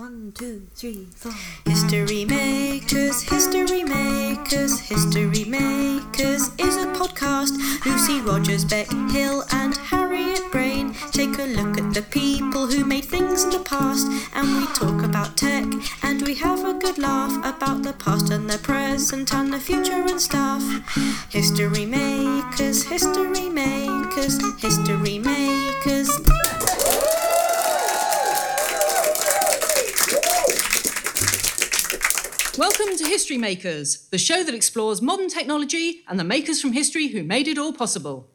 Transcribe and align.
One, 0.00 0.32
two, 0.34 0.66
three, 0.74 1.08
four. 1.14 1.32
History 1.66 2.24
Makers, 2.24 3.20
History 3.20 3.84
Makers, 3.84 4.80
History 4.80 5.44
Makers 5.44 6.48
is 6.56 6.76
a 6.78 6.86
podcast. 6.96 7.52
Lucy 7.84 8.22
Rogers, 8.22 8.64
Bec 8.64 8.88
Hill, 9.10 9.44
and 9.52 9.76
Harriet 9.76 10.40
Braine 10.50 10.94
take 11.12 11.38
a 11.38 11.42
look 11.42 11.76
at 11.76 11.92
the 11.92 12.00
people 12.00 12.66
who 12.66 12.82
made 12.82 13.04
things 13.04 13.44
in 13.44 13.50
the 13.50 13.58
past, 13.58 14.06
and 14.32 14.48
we 14.56 14.66
talk 14.72 15.04
about 15.04 15.36
tech, 15.36 15.66
and 16.02 16.22
we 16.22 16.34
have 16.36 16.64
a 16.64 16.72
good 16.72 16.96
laugh 16.96 17.36
about 17.44 17.82
the 17.82 17.92
past 17.92 18.30
and 18.30 18.48
the 18.48 18.56
present 18.56 19.34
and 19.34 19.52
the 19.52 19.60
future 19.60 20.00
and 20.08 20.18
stuff. 20.18 20.62
History 21.28 21.84
Makers, 21.84 22.84
History 22.84 23.50
Makers, 23.50 24.40
History 24.62 25.18
Makers. 25.18 26.08
Welcome 32.60 32.94
to 32.98 33.06
History 33.06 33.38
Makers, 33.38 34.06
the 34.10 34.18
show 34.18 34.44
that 34.44 34.54
explores 34.54 35.00
modern 35.00 35.30
technology 35.30 36.02
and 36.06 36.20
the 36.20 36.24
makers 36.24 36.60
from 36.60 36.74
history 36.74 37.06
who 37.06 37.22
made 37.22 37.48
it 37.48 37.56
all 37.56 37.72
possible. 37.72 38.28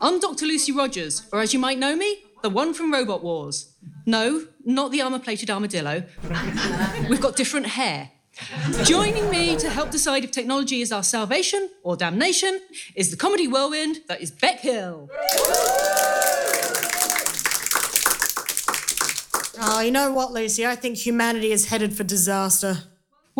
I'm 0.00 0.20
Dr. 0.20 0.46
Lucy 0.46 0.70
Rogers, 0.70 1.26
or 1.32 1.40
as 1.40 1.52
you 1.52 1.58
might 1.58 1.76
know 1.76 1.96
me, 1.96 2.22
the 2.42 2.48
one 2.48 2.72
from 2.74 2.92
Robot 2.92 3.24
Wars. 3.24 3.74
No, 4.06 4.46
not 4.64 4.92
the 4.92 5.02
armour 5.02 5.18
plated 5.18 5.50
armadillo. 5.50 6.04
We've 7.10 7.20
got 7.20 7.34
different 7.34 7.66
hair. 7.66 8.12
Joining 8.84 9.28
me 9.30 9.56
to 9.56 9.68
help 9.68 9.90
decide 9.90 10.22
if 10.22 10.30
technology 10.30 10.80
is 10.80 10.92
our 10.92 11.02
salvation 11.02 11.70
or 11.82 11.96
damnation 11.96 12.60
is 12.94 13.10
the 13.10 13.16
comedy 13.16 13.48
whirlwind 13.48 14.02
that 14.06 14.20
is 14.20 14.30
Bec 14.30 14.60
Hill. 14.60 15.10
Oh, 19.60 19.80
you 19.84 19.90
know 19.90 20.12
what, 20.12 20.30
Lucy? 20.30 20.64
I 20.64 20.76
think 20.76 20.98
humanity 20.98 21.50
is 21.50 21.66
headed 21.66 21.96
for 21.96 22.04
disaster. 22.04 22.84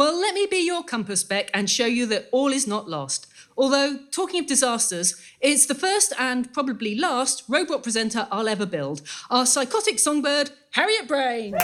Well, 0.00 0.18
let 0.18 0.32
me 0.32 0.46
be 0.46 0.64
your 0.64 0.82
compass, 0.82 1.22
Bec, 1.22 1.50
and 1.52 1.68
show 1.68 1.84
you 1.84 2.06
that 2.06 2.30
all 2.32 2.54
is 2.54 2.66
not 2.66 2.88
lost. 2.88 3.26
Although, 3.54 3.98
talking 4.10 4.40
of 4.40 4.46
disasters, 4.46 5.14
it's 5.42 5.66
the 5.66 5.74
first 5.74 6.14
and 6.18 6.50
probably 6.54 6.94
last 6.94 7.44
robot 7.48 7.82
presenter 7.82 8.26
I'll 8.32 8.48
ever 8.48 8.64
build. 8.64 9.02
Our 9.28 9.44
psychotic 9.44 9.98
songbird, 9.98 10.52
Harriet 10.70 11.06
Braine. 11.06 11.54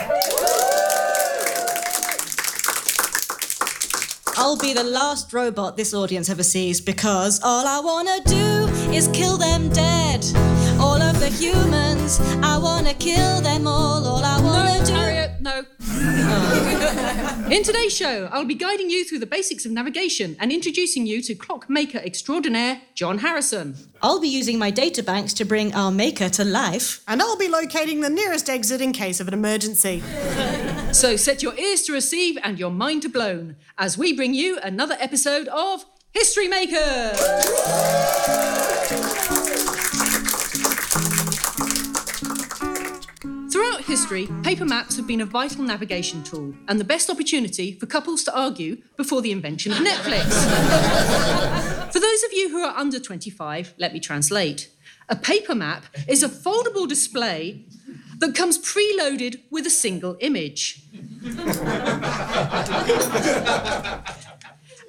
I'll 4.36 4.58
be 4.58 4.74
the 4.74 4.84
last 4.84 5.32
robot 5.32 5.78
this 5.78 5.94
audience 5.94 6.28
ever 6.28 6.42
sees 6.42 6.78
because 6.82 7.40
all 7.42 7.66
I 7.66 7.80
wanna 7.80 8.20
do 8.26 8.68
is 8.92 9.08
kill 9.14 9.38
them 9.38 9.70
dead. 9.70 10.22
All 10.78 11.00
of 11.00 11.18
the 11.20 11.30
humans, 11.30 12.20
I 12.42 12.58
wanna 12.58 12.92
kill 12.92 13.40
them 13.40 13.66
all. 13.66 14.04
All 14.06 14.22
I 14.22 14.38
wanna 14.42 14.78
No, 14.80 14.84
do. 14.84 14.92
Harriet, 14.92 15.25
no. 15.46 15.64
In 17.50 17.62
today's 17.62 17.96
show, 17.96 18.28
I'll 18.32 18.44
be 18.44 18.54
guiding 18.54 18.90
you 18.90 19.04
through 19.04 19.20
the 19.20 19.26
basics 19.26 19.64
of 19.64 19.70
navigation 19.70 20.36
and 20.40 20.50
introducing 20.50 21.06
you 21.06 21.22
to 21.22 21.34
clockmaker 21.34 21.98
extraordinaire 21.98 22.80
John 22.94 23.18
Harrison. 23.18 23.76
I'll 24.02 24.20
be 24.20 24.28
using 24.28 24.58
my 24.58 24.70
data 24.70 25.02
banks 25.04 25.32
to 25.34 25.44
bring 25.44 25.72
our 25.72 25.92
maker 25.92 26.28
to 26.30 26.44
life. 26.44 27.02
And 27.06 27.22
I'll 27.22 27.38
be 27.38 27.48
locating 27.48 28.00
the 28.00 28.10
nearest 28.10 28.50
exit 28.50 28.80
in 28.80 28.92
case 28.92 29.20
of 29.20 29.28
an 29.28 29.34
emergency. 29.34 30.02
So 30.92 31.16
set 31.16 31.42
your 31.42 31.54
ears 31.58 31.82
to 31.82 31.92
receive 31.92 32.38
and 32.42 32.58
your 32.58 32.70
mind 32.70 33.02
to 33.02 33.10
blown 33.10 33.56
as 33.76 33.98
we 33.98 34.14
bring 34.14 34.32
you 34.32 34.58
another 34.60 34.96
episode 34.98 35.46
of 35.48 35.84
History 36.12 36.48
Makers. 36.48 37.20
Throughout 43.86 43.98
history, 44.00 44.28
paper 44.42 44.64
maps 44.64 44.96
have 44.96 45.06
been 45.06 45.20
a 45.20 45.24
vital 45.24 45.62
navigation 45.62 46.24
tool 46.24 46.54
and 46.66 46.80
the 46.80 46.84
best 46.84 47.08
opportunity 47.08 47.72
for 47.72 47.86
couples 47.86 48.24
to 48.24 48.36
argue 48.36 48.82
before 48.96 49.22
the 49.22 49.30
invention 49.30 49.70
of 49.70 49.78
Netflix. 49.78 50.24
for 51.92 52.00
those 52.00 52.22
of 52.24 52.32
you 52.32 52.48
who 52.48 52.64
are 52.64 52.76
under 52.76 52.98
25, 52.98 53.74
let 53.78 53.92
me 53.92 54.00
translate. 54.00 54.70
A 55.08 55.14
paper 55.14 55.54
map 55.54 55.84
is 56.08 56.24
a 56.24 56.28
foldable 56.28 56.88
display 56.88 57.64
that 58.18 58.34
comes 58.34 58.58
preloaded 58.58 59.42
with 59.52 59.66
a 59.66 59.70
single 59.70 60.16
image. 60.18 60.82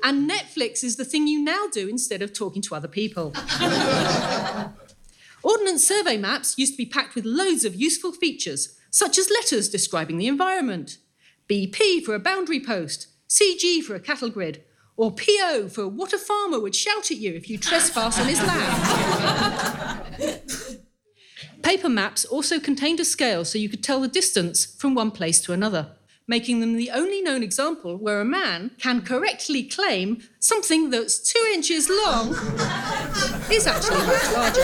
and 0.04 0.28
Netflix 0.28 0.84
is 0.84 0.96
the 0.96 1.06
thing 1.06 1.28
you 1.28 1.44
now 1.44 1.68
do 1.72 1.88
instead 1.88 2.24
of 2.24 2.34
talking 2.34 2.64
to 2.64 2.74
other 2.74 2.88
people. 2.88 3.32
Ordnance 5.44 5.88
survey 5.88 6.18
maps 6.18 6.58
used 6.58 6.74
to 6.74 6.78
be 6.78 6.86
packed 6.86 7.14
with 7.14 7.26
loads 7.26 7.64
of 7.64 7.76
useful 7.76 8.12
features, 8.12 8.77
such 8.98 9.18
as 9.20 9.30
letters 9.30 9.70
describing 9.70 10.18
the 10.18 10.26
environment, 10.26 10.98
BP 11.48 12.04
for 12.04 12.16
a 12.16 12.20
boundary 12.20 12.60
post, 12.60 13.06
CG 13.30 13.84
for 13.84 13.94
a 13.94 14.00
cattle 14.00 14.32
grid, 14.32 14.64
or 14.96 15.12
PO 15.12 15.70
for 15.70 15.88
what 15.88 16.14
a 16.14 16.18
farmer 16.18 16.60
would 16.60 16.74
shout 16.74 17.12
at 17.12 17.18
you 17.18 17.36
if 17.36 17.48
you 17.48 17.60
trespass 17.60 18.20
on 18.20 18.28
his 18.28 18.42
land. 18.42 20.42
Paper 21.62 21.90
maps 21.90 22.26
also 22.26 22.60
contained 22.60 23.00
a 23.00 23.06
scale 23.06 23.46
so 23.46 23.60
you 23.60 23.70
could 23.70 23.84
tell 23.84 24.02
the 24.02 24.08
distance 24.08 24.66
from 24.66 24.96
one 24.96 25.12
place 25.12 25.40
to 25.42 25.54
another, 25.54 25.92
making 26.28 26.60
them 26.60 26.76
the 26.76 26.90
only 26.90 27.22
known 27.22 27.44
example 27.44 27.98
where 27.98 28.20
a 28.20 28.26
man 28.26 28.72
can 28.80 29.04
correctly 29.04 29.62
claim 29.62 30.24
something 30.40 30.90
that's 30.90 31.20
two 31.20 31.46
inches 31.54 31.88
long 31.88 32.30
is 33.52 33.68
actually 33.68 34.04
much 34.08 34.32
larger. 34.34 34.64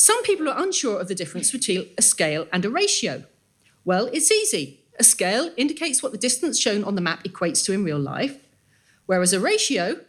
Some 0.00 0.22
people 0.22 0.48
are 0.48 0.62
unsure 0.62 0.98
of 0.98 1.08
the 1.08 1.14
difference 1.14 1.52
between 1.52 1.90
a 1.98 2.00
scale 2.00 2.46
and 2.54 2.64
a 2.64 2.70
ratio. 2.70 3.24
Well, 3.84 4.06
it's 4.14 4.32
easy. 4.32 4.80
A 4.98 5.04
scale 5.04 5.50
indicates 5.58 6.02
what 6.02 6.10
the 6.10 6.16
distance 6.16 6.58
shown 6.58 6.84
on 6.84 6.94
the 6.94 7.02
map 7.02 7.22
equates 7.24 7.62
to 7.66 7.74
in 7.74 7.84
real 7.84 7.98
life, 7.98 8.38
whereas 9.04 9.34
a 9.34 9.40
ratio 9.40 10.00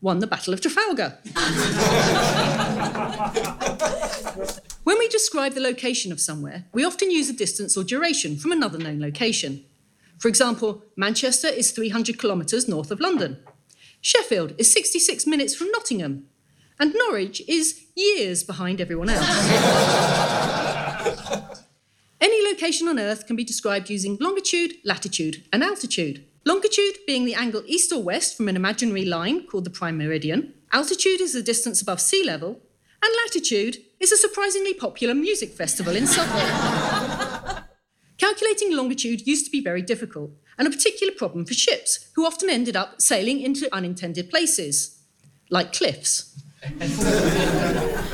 won 0.00 0.18
the 0.18 0.26
Battle 0.26 0.52
of 0.52 0.60
Trafalgar. 0.60 1.18
When 4.82 4.98
we 4.98 5.06
describe 5.06 5.54
the 5.54 5.60
location 5.60 6.10
of 6.10 6.20
somewhere, 6.20 6.64
we 6.72 6.84
often 6.84 7.12
use 7.12 7.30
a 7.30 7.32
distance 7.32 7.76
or 7.76 7.84
duration 7.84 8.38
from 8.38 8.50
another 8.50 8.78
known 8.78 8.98
location. 8.98 9.64
For 10.18 10.26
example, 10.26 10.82
Manchester 10.96 11.46
is 11.46 11.70
300 11.70 12.18
kilometres 12.18 12.66
north 12.66 12.90
of 12.90 12.98
London. 12.98 13.38
Sheffield 14.00 14.54
is 14.58 14.72
66 14.72 15.24
minutes 15.24 15.54
from 15.54 15.70
Nottingham. 15.70 16.26
And 16.78 16.94
Norwich 16.94 17.42
is 17.48 17.86
years 17.94 18.44
behind 18.44 18.80
everyone 18.80 19.08
else. 19.08 19.26
Any 22.20 22.50
location 22.50 22.88
on 22.88 22.98
Earth 22.98 23.26
can 23.26 23.36
be 23.36 23.44
described 23.44 23.88
using 23.88 24.18
longitude, 24.20 24.74
latitude, 24.84 25.44
and 25.52 25.62
altitude. 25.62 26.24
Longitude 26.44 26.98
being 27.06 27.24
the 27.24 27.34
angle 27.34 27.62
east 27.66 27.92
or 27.92 28.02
west 28.02 28.36
from 28.36 28.48
an 28.48 28.56
imaginary 28.56 29.04
line 29.04 29.46
called 29.46 29.64
the 29.64 29.70
prime 29.70 29.98
meridian. 29.98 30.54
Altitude 30.72 31.20
is 31.20 31.32
the 31.32 31.42
distance 31.42 31.80
above 31.80 32.00
sea 32.00 32.24
level. 32.24 32.60
And 33.02 33.14
latitude 33.24 33.78
is 34.00 34.12
a 34.12 34.16
surprisingly 34.16 34.74
popular 34.74 35.14
music 35.14 35.50
festival 35.50 35.96
in 35.96 36.06
Suffolk. 36.06 37.54
Calculating 38.18 38.74
longitude 38.74 39.26
used 39.26 39.44
to 39.44 39.50
be 39.50 39.62
very 39.62 39.82
difficult, 39.82 40.30
and 40.58 40.66
a 40.66 40.70
particular 40.70 41.12
problem 41.12 41.44
for 41.44 41.54
ships, 41.54 42.10
who 42.14 42.26
often 42.26 42.48
ended 42.48 42.76
up 42.76 43.00
sailing 43.00 43.40
into 43.40 43.74
unintended 43.74 44.30
places, 44.30 45.02
like 45.50 45.72
cliffs. 45.72 46.42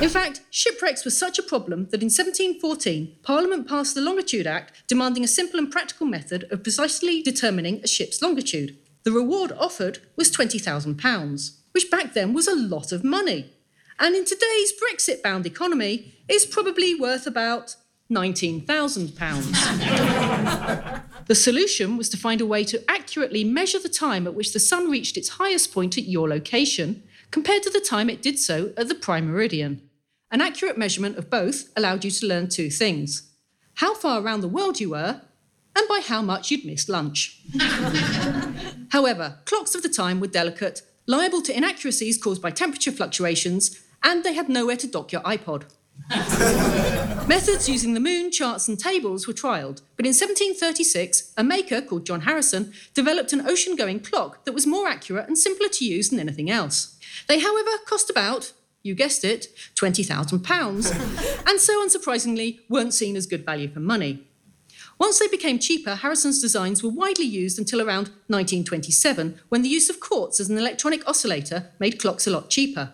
In 0.01 0.09
fact, 0.09 0.41
shipwrecks 0.49 1.05
were 1.05 1.11
such 1.11 1.39
a 1.39 1.43
problem 1.43 1.87
that 1.91 2.01
in 2.01 2.09
1714, 2.09 3.17
Parliament 3.23 3.67
passed 3.67 3.95
the 3.95 4.01
Longitude 4.01 4.47
Act 4.47 4.83
demanding 4.87 5.23
a 5.23 5.27
simple 5.27 5.59
and 5.59 5.71
practical 5.71 6.05
method 6.05 6.45
of 6.51 6.63
precisely 6.63 7.21
determining 7.21 7.81
a 7.83 7.87
ship's 7.87 8.21
longitude. 8.21 8.77
The 9.03 9.11
reward 9.11 9.51
offered 9.53 9.99
was 10.15 10.31
£20,000, 10.31 11.51
which 11.71 11.91
back 11.91 12.13
then 12.13 12.33
was 12.33 12.47
a 12.47 12.55
lot 12.55 12.91
of 12.91 13.03
money. 13.03 13.51
And 13.99 14.15
in 14.15 14.25
today's 14.25 14.73
Brexit 14.73 15.21
bound 15.21 15.45
economy, 15.45 16.15
is 16.27 16.45
probably 16.45 16.95
worth 16.95 17.27
about 17.27 17.75
£19,000. 18.11 21.01
the 21.27 21.35
solution 21.35 21.95
was 21.97 22.09
to 22.09 22.17
find 22.17 22.41
a 22.41 22.45
way 22.45 22.63
to 22.63 22.83
accurately 22.89 23.43
measure 23.43 23.79
the 23.79 23.89
time 23.89 24.25
at 24.27 24.33
which 24.33 24.53
the 24.53 24.59
sun 24.59 24.89
reached 24.89 25.17
its 25.17 25.29
highest 25.29 25.73
point 25.73 25.97
at 25.97 26.05
your 26.05 26.29
location 26.29 27.03
compared 27.33 27.63
to 27.63 27.69
the 27.71 27.79
time 27.79 28.11
it 28.11 28.21
did 28.21 28.37
so 28.37 28.71
at 28.77 28.87
the 28.87 28.93
prime 28.93 29.25
meridian. 29.25 29.81
An 30.29 30.39
accurate 30.39 30.77
measurement 30.77 31.17
of 31.17 31.31
both 31.31 31.67
allowed 31.75 32.05
you 32.05 32.11
to 32.11 32.27
learn 32.27 32.47
two 32.47 32.69
things 32.69 33.31
how 33.77 33.95
far 33.95 34.21
around 34.21 34.41
the 34.41 34.47
world 34.47 34.79
you 34.79 34.91
were, 34.91 35.19
and 35.75 35.87
by 35.89 35.99
how 35.99 36.21
much 36.21 36.51
you'd 36.51 36.63
missed 36.63 36.89
lunch. 36.89 37.41
However, 38.91 39.39
clocks 39.45 39.73
of 39.73 39.81
the 39.81 39.89
time 39.89 40.19
were 40.19 40.27
delicate, 40.27 40.83
liable 41.07 41.41
to 41.41 41.57
inaccuracies 41.57 42.21
caused 42.21 42.39
by 42.39 42.51
temperature 42.51 42.91
fluctuations, 42.91 43.81
and 44.03 44.23
they 44.23 44.35
had 44.35 44.47
nowhere 44.47 44.77
to 44.77 44.85
dock 44.85 45.11
your 45.11 45.23
iPod. 45.23 45.63
Methods 47.27 47.69
using 47.69 47.93
the 47.93 48.01
moon, 48.01 48.31
charts, 48.31 48.67
and 48.67 48.77
tables 48.77 49.27
were 49.27 49.33
trialled, 49.33 49.81
but 49.95 50.05
in 50.05 50.09
1736, 50.09 51.31
a 51.37 51.43
maker 51.43 51.81
called 51.81 52.05
John 52.05 52.21
Harrison 52.21 52.73
developed 52.93 53.31
an 53.31 53.47
ocean 53.47 53.77
going 53.77 54.01
clock 54.01 54.43
that 54.43 54.51
was 54.51 54.67
more 54.67 54.89
accurate 54.89 55.29
and 55.29 55.37
simpler 55.37 55.69
to 55.69 55.85
use 55.85 56.09
than 56.09 56.19
anything 56.19 56.51
else. 56.51 56.99
They, 57.29 57.39
however, 57.39 57.71
cost 57.85 58.09
about, 58.09 58.51
you 58.83 58.93
guessed 58.93 59.23
it, 59.23 59.47
£20,000, 59.75 61.47
and 61.47 61.59
so 61.61 61.81
unsurprisingly 61.81 62.59
weren't 62.67 62.93
seen 62.93 63.15
as 63.15 63.25
good 63.25 63.45
value 63.45 63.69
for 63.69 63.79
money. 63.79 64.27
Once 64.99 65.17
they 65.17 65.27
became 65.29 65.59
cheaper, 65.59 65.95
Harrison's 65.95 66.41
designs 66.41 66.83
were 66.83 66.89
widely 66.89 67.25
used 67.25 67.57
until 67.57 67.79
around 67.79 68.09
1927, 68.27 69.39
when 69.47 69.61
the 69.61 69.69
use 69.69 69.89
of 69.89 70.01
quartz 70.01 70.41
as 70.41 70.49
an 70.49 70.57
electronic 70.57 71.07
oscillator 71.07 71.71
made 71.79 71.99
clocks 71.99 72.27
a 72.27 72.31
lot 72.31 72.49
cheaper. 72.49 72.91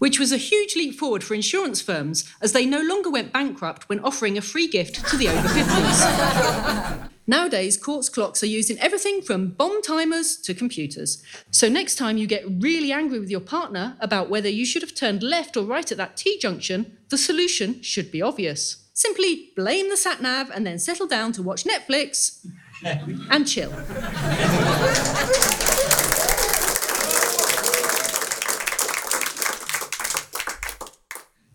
Which 0.00 0.18
was 0.18 0.32
a 0.32 0.38
huge 0.38 0.74
leap 0.76 0.98
forward 0.98 1.22
for 1.22 1.34
insurance 1.34 1.80
firms, 1.82 2.24
as 2.40 2.52
they 2.52 2.64
no 2.64 2.80
longer 2.80 3.10
went 3.10 3.34
bankrupt 3.34 3.88
when 3.88 4.00
offering 4.00 4.38
a 4.38 4.40
free 4.40 4.66
gift 4.66 5.06
to 5.08 5.16
the 5.18 5.28
over 5.28 5.46
50s. 5.46 7.08
Nowadays, 7.26 7.76
quartz 7.76 8.08
clocks 8.08 8.42
are 8.42 8.46
used 8.46 8.70
in 8.70 8.78
everything 8.78 9.20
from 9.20 9.50
bomb 9.50 9.82
timers 9.82 10.38
to 10.38 10.54
computers. 10.54 11.22
So, 11.50 11.68
next 11.68 11.96
time 11.96 12.16
you 12.16 12.26
get 12.26 12.44
really 12.46 12.90
angry 12.92 13.20
with 13.20 13.30
your 13.30 13.40
partner 13.40 13.96
about 14.00 14.30
whether 14.30 14.48
you 14.48 14.64
should 14.64 14.82
have 14.82 14.94
turned 14.94 15.22
left 15.22 15.54
or 15.54 15.64
right 15.64 15.92
at 15.92 15.98
that 15.98 16.16
T 16.16 16.38
junction, 16.40 16.96
the 17.10 17.18
solution 17.18 17.82
should 17.82 18.10
be 18.10 18.22
obvious. 18.22 18.88
Simply 18.94 19.52
blame 19.54 19.90
the 19.90 19.96
sat 19.98 20.22
nav 20.22 20.50
and 20.50 20.66
then 20.66 20.78
settle 20.78 21.06
down 21.06 21.32
to 21.32 21.42
watch 21.42 21.64
Netflix 21.64 22.44
and 23.30 23.46
chill. 23.46 23.70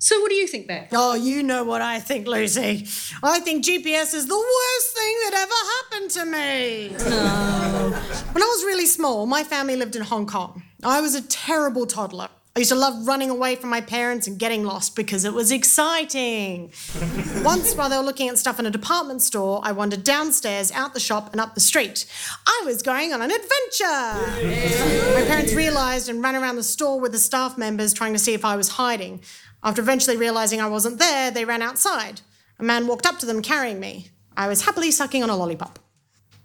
So, 0.06 0.22
what 0.22 0.30
do 0.30 0.36
you 0.36 0.46
think, 0.46 0.68
Bec? 0.68 0.90
Oh, 0.92 1.16
you 1.16 1.42
know 1.42 1.64
what 1.64 1.82
I 1.82 2.00
think, 2.00 2.28
Lucy. 2.28 2.86
I 3.24 3.40
think 3.40 3.66
GPS 3.66 4.14
is 4.14 4.28
the 4.28 4.36
worst 4.36 4.96
thing 4.96 5.16
that 5.24 5.34
ever 5.34 5.98
happened 5.98 6.12
to 6.12 6.26
me. 6.28 7.10
No. 7.10 7.90
When 8.32 8.44
I 8.44 8.46
was 8.46 8.64
really 8.66 8.86
small, 8.86 9.26
my 9.26 9.44
family 9.44 9.76
lived 9.76 9.96
in 9.96 10.04
Hong 10.04 10.28
Kong. 10.28 10.62
I 10.84 11.02
was 11.02 11.16
a 11.16 11.24
terrible 11.24 11.88
toddler. 11.88 12.30
I 12.56 12.60
used 12.60 12.70
to 12.70 12.78
love 12.78 13.08
running 13.08 13.32
away 13.32 13.56
from 13.56 13.72
my 13.72 13.82
parents 13.82 14.28
and 14.28 14.38
getting 14.38 14.64
lost 14.64 14.96
because 14.96 15.26
it 15.26 15.34
was 15.34 15.52
exciting. 15.52 16.72
Once, 17.44 17.74
while 17.74 17.90
they 17.90 17.98
were 17.98 18.04
looking 18.04 18.30
at 18.30 18.38
stuff 18.38 18.60
in 18.60 18.68
a 18.68 18.72
department 18.72 19.24
store, 19.24 19.60
I 19.64 19.72
wandered 19.72 20.04
downstairs, 20.04 20.72
out 20.72 20.94
the 20.94 21.00
shop, 21.00 21.32
and 21.32 21.42
up 21.42 21.56
the 21.56 21.62
street. 21.62 22.06
I 22.48 22.62
was 22.64 22.84
going 22.84 23.12
on 23.12 23.24
an 23.24 23.32
adventure. 23.32 25.16
My 25.16 25.26
parents 25.28 25.54
realised 25.56 26.10
and 26.10 26.24
ran 26.24 26.36
around 26.36 26.58
the 26.58 26.64
store 26.64 27.00
with 27.00 27.12
the 27.12 27.18
staff 27.18 27.58
members 27.58 27.92
trying 27.92 28.14
to 28.14 28.20
see 28.20 28.36
if 28.36 28.46
I 28.46 28.56
was 28.56 28.70
hiding. 28.70 29.22
After 29.66 29.82
eventually 29.82 30.16
realizing 30.16 30.62
I 30.62 30.70
wasn't 30.70 31.00
there, 31.00 31.32
they 31.32 31.44
ran 31.44 31.64
outside. 31.64 32.22
A 32.60 32.64
man 32.64 32.86
walked 32.86 33.08
up 33.08 33.18
to 33.20 33.26
them 33.26 33.42
carrying 33.42 33.80
me. 33.80 34.10
I 34.38 34.48
was 34.48 34.64
happily 34.64 34.92
sucking 34.92 35.24
on 35.24 35.32
a 35.32 35.36
lollipop. 35.36 35.80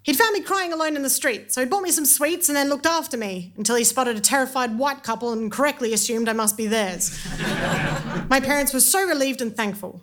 He'd 0.03 0.17
found 0.17 0.33
me 0.33 0.41
crying 0.41 0.73
alone 0.73 0.97
in 0.97 1.03
the 1.03 1.11
street, 1.11 1.53
so 1.53 1.61
he 1.61 1.69
bought 1.69 1.83
me 1.83 1.91
some 1.91 2.07
sweets 2.07 2.49
and 2.49 2.57
then 2.57 2.71
looked 2.71 2.87
after 2.87 3.19
me 3.19 3.53
until 3.59 3.77
he 3.77 3.85
spotted 3.85 4.17
a 4.17 4.21
terrified 4.21 4.79
white 4.79 5.03
couple 5.03 5.35
and 5.35 5.53
correctly 5.53 5.93
assumed 5.93 6.31
I 6.31 6.33
must 6.33 6.57
be 6.57 6.67
theirs. 6.67 7.19
My 8.31 8.41
parents 8.43 8.73
were 8.73 8.81
so 8.81 9.07
relieved 9.07 9.43
and 9.43 9.55
thankful. 9.55 10.03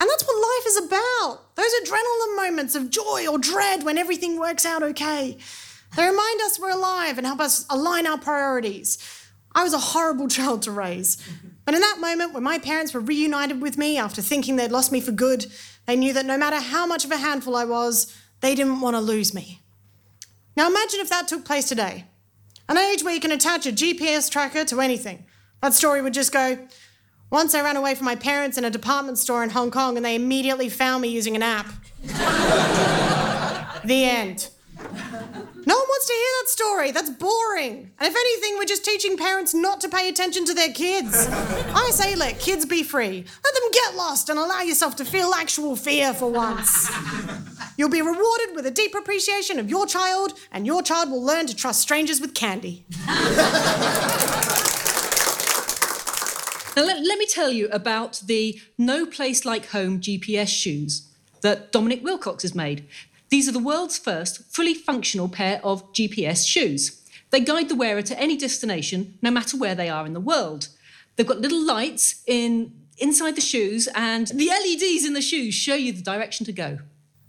And 0.00 0.08
that's 0.08 0.24
what 0.24 0.36
life 0.36 0.66
is 0.68 0.86
about 0.86 1.56
those 1.56 1.72
adrenaline 1.82 2.36
moments 2.36 2.76
of 2.76 2.90
joy 2.90 3.26
or 3.28 3.38
dread 3.38 3.82
when 3.82 3.98
everything 3.98 4.38
works 4.38 4.64
out 4.64 4.84
okay. 4.84 5.36
They 5.96 6.06
remind 6.06 6.40
us 6.42 6.60
we're 6.60 6.70
alive 6.70 7.18
and 7.18 7.26
help 7.26 7.40
us 7.40 7.66
align 7.68 8.06
our 8.06 8.18
priorities. 8.18 8.98
I 9.52 9.64
was 9.64 9.74
a 9.74 9.78
horrible 9.78 10.28
child 10.36 10.62
to 10.62 10.70
raise. 10.70 11.18
But 11.64 11.74
in 11.74 11.80
that 11.80 11.98
moment, 12.00 12.32
when 12.32 12.42
my 12.42 12.58
parents 12.58 12.92
were 12.92 13.00
reunited 13.00 13.60
with 13.60 13.78
me 13.78 13.96
after 13.96 14.20
thinking 14.20 14.56
they'd 14.56 14.72
lost 14.72 14.90
me 14.90 15.00
for 15.00 15.12
good, 15.12 15.46
they 15.86 15.96
knew 15.96 16.12
that 16.12 16.26
no 16.26 16.36
matter 16.36 16.60
how 16.60 16.86
much 16.86 17.04
of 17.04 17.10
a 17.10 17.16
handful 17.16 17.56
I 17.56 17.64
was, 17.64 18.14
they 18.40 18.54
didn't 18.54 18.80
want 18.80 18.96
to 18.96 19.00
lose 19.00 19.32
me. 19.32 19.60
Now 20.56 20.68
imagine 20.68 21.00
if 21.00 21.08
that 21.08 21.28
took 21.28 21.44
place 21.44 21.68
today. 21.68 22.04
An 22.68 22.76
age 22.76 23.02
where 23.02 23.14
you 23.14 23.20
can 23.20 23.32
attach 23.32 23.66
a 23.66 23.72
GPS 23.72 24.30
tracker 24.30 24.64
to 24.64 24.80
anything. 24.80 25.24
That 25.60 25.74
story 25.74 26.02
would 26.02 26.14
just 26.14 26.32
go 26.32 26.58
Once 27.30 27.54
I 27.54 27.62
ran 27.62 27.76
away 27.76 27.94
from 27.94 28.04
my 28.04 28.16
parents 28.16 28.58
in 28.58 28.64
a 28.64 28.70
department 28.70 29.18
store 29.18 29.42
in 29.42 29.50
Hong 29.50 29.70
Kong 29.70 29.96
and 29.96 30.04
they 30.04 30.14
immediately 30.14 30.68
found 30.68 31.02
me 31.02 31.08
using 31.08 31.36
an 31.36 31.42
app. 31.42 31.66
the 33.84 34.04
end. 34.04 34.48
No 35.64 35.76
one 35.76 35.86
wants 35.88 36.06
to 36.06 36.12
hear 36.12 36.32
that 36.40 36.48
story. 36.48 36.90
That's 36.90 37.10
boring. 37.10 37.92
And 37.98 38.08
if 38.08 38.16
anything, 38.16 38.58
we're 38.58 38.64
just 38.64 38.84
teaching 38.84 39.16
parents 39.16 39.54
not 39.54 39.80
to 39.82 39.88
pay 39.88 40.08
attention 40.08 40.44
to 40.46 40.54
their 40.54 40.72
kids. 40.72 41.28
I 41.30 41.90
say 41.92 42.16
let 42.16 42.40
kids 42.40 42.66
be 42.66 42.82
free. 42.82 43.24
Let 43.44 43.54
them 43.54 43.70
get 43.72 43.94
lost 43.94 44.28
and 44.28 44.38
allow 44.38 44.62
yourself 44.62 44.96
to 44.96 45.04
feel 45.04 45.32
actual 45.34 45.76
fear 45.76 46.12
for 46.14 46.30
once. 46.30 46.90
You'll 47.76 47.90
be 47.90 48.02
rewarded 48.02 48.54
with 48.54 48.66
a 48.66 48.70
deep 48.70 48.94
appreciation 48.94 49.58
of 49.58 49.70
your 49.70 49.86
child, 49.86 50.34
and 50.50 50.66
your 50.66 50.82
child 50.82 51.10
will 51.10 51.24
learn 51.24 51.46
to 51.46 51.56
trust 51.56 51.80
strangers 51.80 52.20
with 52.20 52.34
candy. 52.34 52.84
Now, 56.74 56.84
let, 56.84 57.04
let 57.04 57.18
me 57.18 57.26
tell 57.26 57.50
you 57.50 57.68
about 57.68 58.22
the 58.26 58.58
No 58.78 59.04
Place 59.04 59.44
Like 59.44 59.68
Home 59.70 60.00
GPS 60.00 60.48
shoes 60.48 61.08
that 61.42 61.70
Dominic 61.70 62.02
Wilcox 62.02 62.42
has 62.42 62.54
made. 62.54 62.86
These 63.32 63.48
are 63.48 63.52
the 63.52 63.58
world's 63.58 63.96
first 63.96 64.44
fully 64.54 64.74
functional 64.74 65.26
pair 65.26 65.58
of 65.64 65.90
GPS 65.94 66.46
shoes. 66.46 67.00
They 67.30 67.40
guide 67.40 67.70
the 67.70 67.74
wearer 67.74 68.02
to 68.02 68.20
any 68.20 68.36
destination, 68.36 69.16
no 69.22 69.30
matter 69.30 69.56
where 69.56 69.74
they 69.74 69.88
are 69.88 70.04
in 70.04 70.12
the 70.12 70.20
world. 70.20 70.68
They've 71.16 71.26
got 71.26 71.38
little 71.38 71.64
lights 71.64 72.22
in 72.26 72.74
inside 72.98 73.34
the 73.34 73.40
shoes, 73.40 73.88
and 73.94 74.26
the 74.26 74.48
LEDs 74.48 75.06
in 75.06 75.14
the 75.14 75.22
shoes 75.22 75.54
show 75.54 75.74
you 75.74 75.94
the 75.94 76.02
direction 76.02 76.44
to 76.44 76.52
go. 76.52 76.80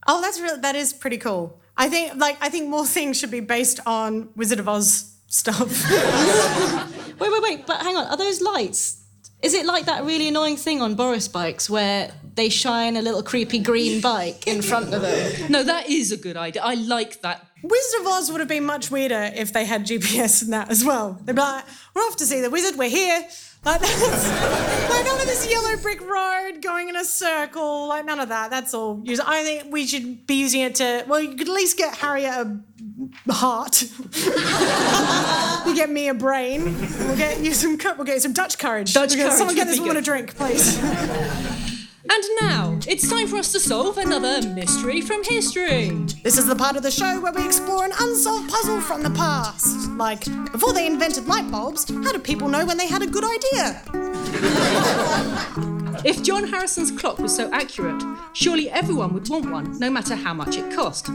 Oh, 0.06 0.22
that's 0.22 0.42
real. 0.42 0.60
That 0.60 0.76
is 0.76 0.92
pretty 0.92 1.18
cool. 1.18 1.58
I 1.78 1.88
think, 1.88 2.16
like, 2.18 2.38
I 2.42 2.50
think 2.50 2.68
more 2.68 2.86
things 2.86 3.18
should 3.18 3.32
be 3.32 3.40
based 3.40 3.80
on 3.86 4.28
Wizard 4.36 4.60
of 4.60 4.68
Oz 4.68 5.10
stuff. 5.28 5.90
wait, 7.18 7.32
wait, 7.32 7.42
wait. 7.42 7.66
But 7.66 7.82
hang 7.82 7.96
on. 7.96 8.08
Are 8.08 8.18
those 8.18 8.42
lights? 8.42 9.03
Is 9.44 9.54
it 9.54 9.66
like 9.66 9.86
that 9.86 10.06
really 10.06 10.30
annoying 10.30 10.56
thing 10.56 10.82
on 10.82 10.96
Boris 10.96 11.28
bikes 11.28 11.70
where 11.70 12.12
they 12.36 12.48
shine 12.48 12.96
a 12.96 13.02
little 13.02 13.22
creepy 13.22 13.60
green 13.60 14.00
bike 14.00 14.48
in 14.48 14.62
front 14.62 14.94
of 14.94 15.02
them? 15.02 15.52
No, 15.52 15.64
that 15.64 15.90
is 15.90 16.14
a 16.14 16.18
good 16.18 16.38
idea. 16.38 16.62
I 16.64 16.76
like 16.76 17.22
that. 17.24 17.46
Wizard 17.62 18.02
of 18.02 18.08
Oz 18.08 18.32
would 18.32 18.40
have 18.40 18.48
been 18.48 18.66
much 18.66 18.90
weirder 18.90 19.32
if 19.36 19.52
they 19.52 19.66
had 19.66 19.86
GPS 19.86 20.44
in 20.44 20.52
that 20.52 20.72
as 20.72 20.86
well. 20.86 21.20
They'd 21.26 21.36
be 21.36 21.42
like, 21.42 21.66
we're 21.94 22.04
off 22.04 22.16
to 22.18 22.26
see 22.26 22.40
the 22.40 22.50
wizard, 22.50 22.78
we're 22.78 22.90
here. 22.90 23.28
Like, 23.66 23.80
that's, 23.80 24.90
like 24.90 25.06
none 25.06 25.22
of 25.22 25.26
this 25.26 25.50
yellow 25.50 25.78
brick 25.78 26.02
road 26.02 26.62
going 26.62 26.90
in 26.90 26.98
a 26.98 27.06
circle, 27.06 27.88
like 27.88 28.04
none 28.04 28.20
of 28.20 28.28
that. 28.30 28.50
That's 28.50 28.74
all. 28.74 29.02
I 29.26 29.44
think 29.44 29.72
we 29.72 29.88
should 29.88 30.28
be 30.28 30.36
using 30.36 30.62
it 30.62 30.76
to, 30.76 31.06
well, 31.08 31.22
you 31.22 31.30
could 31.36 31.48
at 31.48 31.54
least 31.54 31.78
get 31.78 31.96
Harriet 31.96 32.34
a 32.34 33.34
heart. 33.34 33.82
you 35.66 35.76
get 35.76 35.90
me 35.90 36.10
a 36.10 36.14
brain. 36.14 36.66
We'll 37.00 37.16
get 37.16 37.40
you 37.40 37.54
some, 37.54 37.78
we'll 37.98 38.06
get 38.06 38.16
you 38.16 38.20
some 38.20 38.34
Dutch 38.34 38.58
courage. 38.58 38.94
Dutch 38.94 39.16
courage. 39.16 39.32
Someone 39.32 39.56
get 39.56 39.68
this 39.68 39.80
woman 39.80 39.96
a 39.96 40.02
drink, 40.02 40.36
please. 40.36 40.78
And 42.10 42.24
now, 42.42 42.78
it's 42.86 43.10
time 43.10 43.28
for 43.28 43.38
us 43.38 43.54
to 43.54 43.62
solve 43.62 43.98
another 43.98 44.46
mystery 44.50 45.00
from 45.00 45.24
history. 45.24 45.92
This 46.22 46.38
is 46.38 46.46
the 46.46 46.56
part 46.56 46.76
of 46.76 46.84
the 46.84 46.92
show 46.92 47.22
where 47.22 47.32
we 47.32 47.46
explore 47.46 47.86
an 47.86 47.94
unsolved 47.98 48.50
puzzle 48.50 48.82
from 48.82 49.04
the 49.04 49.10
past. 49.12 49.90
Like, 49.92 50.26
before 50.52 50.74
they 50.74 50.86
invented 50.86 51.28
light 51.28 51.50
bulbs, 51.50 51.90
how 51.90 52.12
did 52.12 52.26
people 52.26 52.50
know 52.50 52.66
when 52.66 52.78
they 52.78 52.88
had 52.88 53.04
a 53.04 53.08
good 53.08 53.24
idea? 53.24 53.82
if 56.04 56.22
John 56.22 56.46
Harrison's 56.46 56.92
clock 56.92 57.20
was 57.20 57.34
so 57.34 57.50
accurate, 57.54 58.04
surely 58.34 58.70
everyone 58.70 59.14
would 59.14 59.30
want 59.30 59.50
one, 59.50 59.80
no 59.80 59.90
matter 59.90 60.16
how 60.16 60.34
much 60.34 60.58
it 60.58 60.76
cost. 60.76 61.08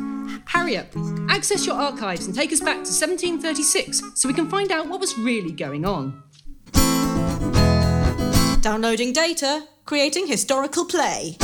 Harriet, 0.46 0.90
access 1.28 1.66
your 1.66 1.76
archives 1.76 2.24
and 2.24 2.34
take 2.34 2.50
us 2.50 2.60
back 2.60 2.76
to 2.76 2.90
1736 2.90 4.02
so 4.14 4.26
we 4.26 4.34
can 4.34 4.48
find 4.48 4.72
out 4.72 4.88
what 4.88 5.00
was 5.00 5.18
really 5.18 5.52
going 5.52 5.84
on. 5.84 6.22
Downloading 8.62 9.12
data 9.12 9.68
creating 9.88 10.26
historical 10.26 10.84
play. 10.84 11.34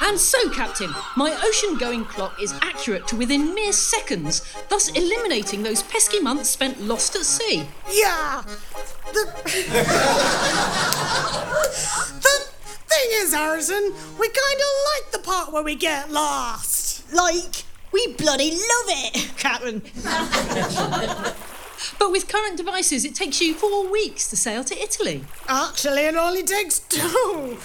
And 0.00 0.18
so, 0.18 0.48
Captain, 0.48 0.88
my 1.18 1.38
ocean 1.44 1.76
going 1.76 2.06
clock 2.06 2.40
is 2.40 2.54
accurate 2.62 3.06
to 3.08 3.16
within 3.16 3.54
mere 3.54 3.72
seconds, 3.72 4.40
thus 4.70 4.88
eliminating 4.88 5.62
those 5.62 5.82
pesky 5.82 6.18
months 6.18 6.48
spent 6.48 6.80
lost 6.80 7.14
at 7.14 7.26
sea. 7.26 7.68
Yeah! 7.92 8.42
The. 9.12 9.30
the 12.22 12.46
thing 12.88 13.08
is, 13.20 13.34
Harrison, 13.34 13.92
we 14.18 14.28
kinda 14.28 14.64
like 14.94 15.12
the 15.12 15.18
part 15.18 15.52
where 15.52 15.62
we 15.62 15.74
get 15.74 16.10
lost. 16.10 17.12
Like, 17.12 17.64
we 17.92 18.14
bloody 18.14 18.52
love 18.52 18.88
it, 18.88 19.36
Captain. 19.36 19.82
But 22.00 22.10
with 22.12 22.28
current 22.28 22.56
devices, 22.56 23.04
it 23.04 23.14
takes 23.14 23.42
you 23.42 23.52
four 23.52 23.86
weeks 23.92 24.26
to 24.30 24.36
sail 24.36 24.64
to 24.64 24.74
Italy. 24.74 25.22
Actually, 25.46 26.06
it 26.06 26.16
only 26.16 26.42
takes 26.42 26.78
two. 26.78 27.58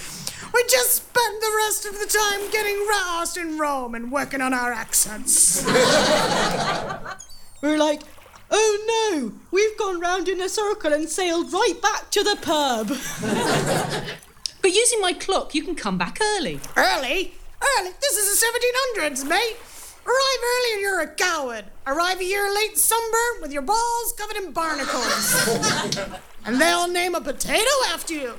We 0.52 0.62
just 0.68 0.96
spent 0.96 1.40
the 1.40 1.52
rest 1.64 1.86
of 1.86 1.98
the 1.98 2.04
time 2.04 2.50
getting 2.50 2.86
lost 2.86 3.38
in 3.38 3.58
Rome 3.58 3.94
and 3.94 4.12
working 4.12 4.42
on 4.42 4.52
our 4.52 4.72
accents. 4.72 5.64
We're 7.62 7.78
like, 7.78 8.02
oh 8.50 9.10
no, 9.10 9.32
we've 9.50 9.78
gone 9.78 10.00
round 10.00 10.28
in 10.28 10.42
a 10.42 10.50
circle 10.50 10.92
and 10.92 11.08
sailed 11.08 11.50
right 11.54 11.80
back 11.80 12.10
to 12.10 12.22
the 12.22 12.36
pub. 12.42 12.88
but 14.60 14.70
using 14.70 15.00
my 15.00 15.14
clock, 15.14 15.54
you 15.54 15.64
can 15.64 15.74
come 15.74 15.96
back 15.96 16.18
early. 16.22 16.60
Early? 16.76 17.32
Early? 17.78 17.90
This 18.02 18.18
is 18.18 18.38
the 18.38 19.00
1700s, 19.00 19.26
mate. 19.26 19.56
Arrive 20.06 20.42
early 20.42 20.72
and 20.74 20.80
you're 20.80 21.00
a 21.00 21.08
coward. 21.08 21.64
Arrive 21.86 22.20
a 22.20 22.24
year 22.24 22.54
late 22.54 22.78
sunburnt 22.78 23.42
with 23.42 23.52
your 23.52 23.62
balls 23.62 24.14
covered 24.16 24.36
in 24.36 24.52
barnacles. 24.52 25.48
and 26.44 26.60
they'll 26.60 26.86
name 26.86 27.16
a 27.16 27.20
potato 27.20 27.70
after 27.88 28.14
you. 28.14 28.34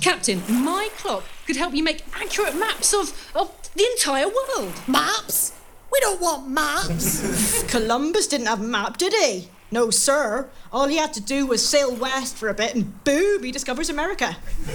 Captain, 0.00 0.42
my 0.48 0.88
clock 0.96 1.24
could 1.46 1.56
help 1.56 1.74
you 1.74 1.82
make 1.82 2.02
accurate 2.14 2.58
maps 2.58 2.94
of, 2.94 3.30
of 3.34 3.52
the 3.74 3.84
entire 3.92 4.28
world. 4.28 4.72
Maps? 4.88 5.52
We 5.92 6.00
don't 6.00 6.20
want 6.20 6.48
maps. 6.48 7.62
Columbus 7.68 8.26
didn't 8.26 8.46
have 8.46 8.60
a 8.60 8.64
map, 8.64 8.96
did 8.96 9.12
he? 9.12 9.48
No, 9.70 9.90
sir. 9.90 10.48
All 10.72 10.86
he 10.86 10.96
had 10.96 11.12
to 11.14 11.20
do 11.20 11.46
was 11.46 11.66
sail 11.66 11.94
west 11.94 12.36
for 12.36 12.48
a 12.48 12.54
bit 12.54 12.74
and 12.74 13.02
boom, 13.04 13.42
he 13.42 13.50
discovers 13.50 13.90
America. 13.90 14.36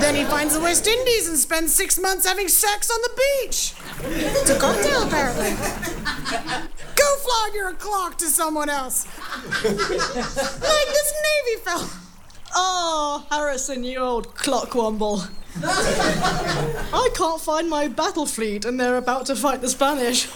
then 0.00 0.14
he 0.14 0.24
finds 0.24 0.54
the 0.54 0.60
West 0.60 0.86
Indies 0.86 1.28
and 1.28 1.36
spends 1.36 1.74
six 1.74 1.98
months 1.98 2.26
having 2.26 2.48
sex 2.48 2.90
on 2.90 3.00
the 3.02 3.10
beach. 3.16 3.74
It's 4.04 4.50
a 4.50 4.58
cocktail, 4.58 5.02
apparently. 5.02 5.50
Go 6.94 7.16
flog 7.16 7.54
your 7.54 7.72
clock 7.74 8.18
to 8.18 8.26
someone 8.26 8.70
else. 8.70 9.06
like 9.64 9.76
this 9.76 11.14
Navy 11.22 11.62
fella. 11.64 11.90
Oh, 12.54 13.26
Harrison, 13.30 13.82
you 13.82 13.98
old 13.98 14.34
clockwomble. 14.34 15.28
I 15.64 17.10
can't 17.14 17.40
find 17.40 17.68
my 17.68 17.88
battle 17.88 18.26
fleet 18.26 18.64
and 18.64 18.78
they're 18.78 18.96
about 18.96 19.26
to 19.26 19.36
fight 19.36 19.60
the 19.60 19.68
Spanish. 19.68 20.28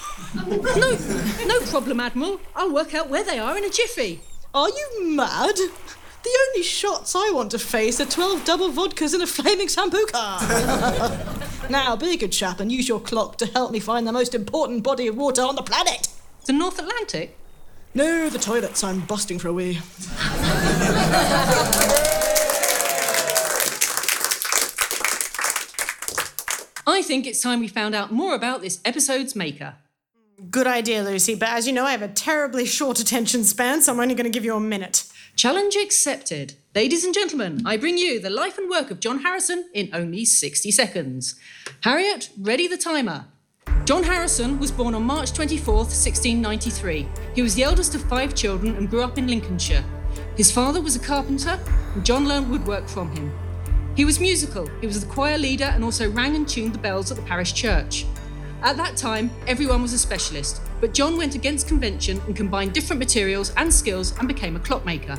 No, 0.44 1.46
no 1.46 1.60
problem, 1.70 2.00
Admiral. 2.00 2.40
I'll 2.54 2.72
work 2.72 2.94
out 2.94 3.08
where 3.08 3.24
they 3.24 3.38
are 3.38 3.56
in 3.56 3.64
a 3.64 3.70
jiffy. 3.70 4.20
Are 4.54 4.68
you 4.68 5.14
mad? 5.16 5.56
The 5.56 6.38
only 6.48 6.62
shots 6.64 7.14
I 7.14 7.30
want 7.32 7.52
to 7.52 7.58
face 7.58 8.00
are 8.00 8.06
12 8.06 8.44
double 8.44 8.70
vodkas 8.70 9.14
and 9.14 9.22
a 9.22 9.26
flaming 9.26 9.68
sambuca. 9.68 10.40
now, 11.70 11.94
be 11.94 12.14
a 12.14 12.16
good 12.16 12.32
chap 12.32 12.58
and 12.58 12.72
use 12.72 12.88
your 12.88 13.00
clock 13.00 13.38
to 13.38 13.46
help 13.46 13.70
me 13.70 13.80
find 13.80 14.06
the 14.06 14.12
most 14.12 14.34
important 14.34 14.82
body 14.82 15.06
of 15.06 15.16
water 15.16 15.42
on 15.42 15.54
the 15.54 15.62
planet. 15.62 16.08
The 16.46 16.52
North 16.52 16.78
Atlantic? 16.78 17.38
No, 17.94 18.28
the 18.28 18.38
toilets. 18.38 18.82
I'm 18.82 19.00
busting 19.00 19.38
for 19.38 19.48
a 19.48 19.52
wee. 19.52 19.78
I 26.88 27.02
think 27.02 27.26
it's 27.26 27.40
time 27.40 27.60
we 27.60 27.68
found 27.68 27.94
out 27.94 28.12
more 28.12 28.34
about 28.34 28.62
this 28.62 28.80
episode's 28.84 29.36
maker. 29.36 29.74
Good 30.50 30.66
idea, 30.66 31.02
Lucy, 31.02 31.34
but 31.34 31.48
as 31.48 31.66
you 31.66 31.72
know, 31.72 31.86
I 31.86 31.92
have 31.92 32.02
a 32.02 32.08
terribly 32.08 32.66
short 32.66 33.00
attention 33.00 33.42
span, 33.42 33.80
so 33.80 33.90
I'm 33.90 34.00
only 34.00 34.14
going 34.14 34.30
to 34.30 34.30
give 34.30 34.44
you 34.44 34.54
a 34.54 34.60
minute. 34.60 35.04
Challenge 35.34 35.74
accepted. 35.76 36.56
Ladies 36.74 37.06
and 37.06 37.14
gentlemen, 37.14 37.62
I 37.64 37.78
bring 37.78 37.96
you 37.96 38.20
the 38.20 38.28
life 38.28 38.58
and 38.58 38.68
work 38.68 38.90
of 38.90 39.00
John 39.00 39.20
Harrison 39.20 39.70
in 39.72 39.88
only 39.94 40.26
60 40.26 40.70
seconds. 40.70 41.36
Harriet, 41.84 42.28
ready 42.38 42.68
the 42.68 42.76
timer. 42.76 43.24
John 43.86 44.02
Harrison 44.02 44.58
was 44.58 44.70
born 44.70 44.94
on 44.94 45.04
March 45.04 45.32
24th, 45.32 45.88
1693. 45.88 47.08
He 47.34 47.40
was 47.40 47.54
the 47.54 47.62
eldest 47.62 47.94
of 47.94 48.02
five 48.02 48.34
children 48.34 48.76
and 48.76 48.90
grew 48.90 49.02
up 49.02 49.16
in 49.16 49.28
Lincolnshire. 49.28 49.84
His 50.36 50.52
father 50.52 50.82
was 50.82 50.96
a 50.96 51.00
carpenter, 51.00 51.58
and 51.94 52.04
John 52.04 52.28
learned 52.28 52.50
woodwork 52.50 52.88
from 52.88 53.10
him. 53.10 53.32
He 53.94 54.04
was 54.04 54.20
musical, 54.20 54.66
he 54.82 54.86
was 54.86 55.00
the 55.00 55.10
choir 55.10 55.38
leader 55.38 55.64
and 55.64 55.82
also 55.82 56.10
rang 56.10 56.36
and 56.36 56.46
tuned 56.46 56.74
the 56.74 56.78
bells 56.78 57.10
at 57.10 57.16
the 57.16 57.22
parish 57.22 57.54
church. 57.54 58.04
At 58.62 58.76
that 58.78 58.96
time, 58.96 59.30
everyone 59.46 59.82
was 59.82 59.92
a 59.92 59.98
specialist, 59.98 60.60
but 60.80 60.94
John 60.94 61.16
went 61.16 61.34
against 61.34 61.68
convention 61.68 62.20
and 62.26 62.34
combined 62.34 62.72
different 62.72 62.98
materials 62.98 63.52
and 63.56 63.72
skills 63.72 64.16
and 64.18 64.26
became 64.26 64.56
a 64.56 64.60
clockmaker. 64.60 65.18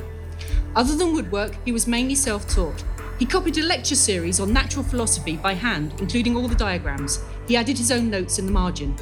Other 0.74 0.96
than 0.96 1.12
woodwork, 1.12 1.54
he 1.64 1.72
was 1.72 1.86
mainly 1.86 2.14
self 2.14 2.48
taught. 2.48 2.84
He 3.18 3.26
copied 3.26 3.58
a 3.58 3.62
lecture 3.62 3.96
series 3.96 4.38
on 4.38 4.52
natural 4.52 4.84
philosophy 4.84 5.36
by 5.36 5.54
hand, 5.54 5.94
including 5.98 6.36
all 6.36 6.46
the 6.46 6.54
diagrams. 6.54 7.20
He 7.46 7.56
added 7.56 7.78
his 7.78 7.90
own 7.90 8.10
notes 8.10 8.38
in 8.38 8.46
the 8.46 8.52
margin. 8.52 8.94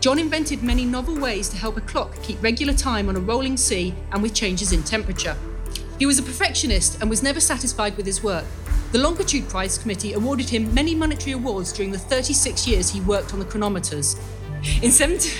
John 0.00 0.18
invented 0.18 0.62
many 0.62 0.84
novel 0.84 1.18
ways 1.18 1.48
to 1.48 1.56
help 1.56 1.76
a 1.76 1.80
clock 1.80 2.14
keep 2.22 2.42
regular 2.42 2.74
time 2.74 3.08
on 3.08 3.16
a 3.16 3.20
rolling 3.20 3.56
sea 3.56 3.94
and 4.12 4.22
with 4.22 4.34
changes 4.34 4.72
in 4.72 4.82
temperature. 4.84 5.36
He 5.98 6.06
was 6.06 6.18
a 6.18 6.22
perfectionist 6.22 7.00
and 7.00 7.10
was 7.10 7.22
never 7.22 7.40
satisfied 7.40 7.96
with 7.96 8.06
his 8.06 8.22
work. 8.22 8.44
The 8.92 8.98
Longitude 8.98 9.48
Prize 9.48 9.78
Committee 9.78 10.12
awarded 10.12 10.48
him 10.48 10.72
many 10.72 10.94
monetary 10.94 11.32
awards 11.32 11.72
during 11.72 11.90
the 11.90 11.98
36 11.98 12.68
years 12.68 12.88
he 12.88 13.00
worked 13.00 13.32
on 13.32 13.40
the 13.40 13.44
chronometers. 13.44 14.16
In, 14.82 14.90
17, 14.90 15.30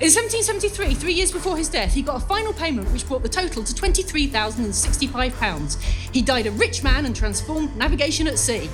in 0.00 0.10
1773, 0.10 0.94
three 0.94 1.12
years 1.12 1.30
before 1.30 1.56
his 1.56 1.68
death, 1.68 1.92
he 1.92 2.02
got 2.02 2.20
a 2.22 2.26
final 2.26 2.52
payment 2.52 2.90
which 2.92 3.06
brought 3.06 3.22
the 3.22 3.28
total 3.28 3.62
to 3.64 3.74
£23,065. 3.74 5.82
He 6.12 6.20
died 6.22 6.46
a 6.46 6.50
rich 6.52 6.82
man 6.82 7.04
and 7.06 7.14
transformed 7.14 7.76
navigation 7.76 8.26
at 8.26 8.38
sea. 8.38 8.62
You 8.62 8.68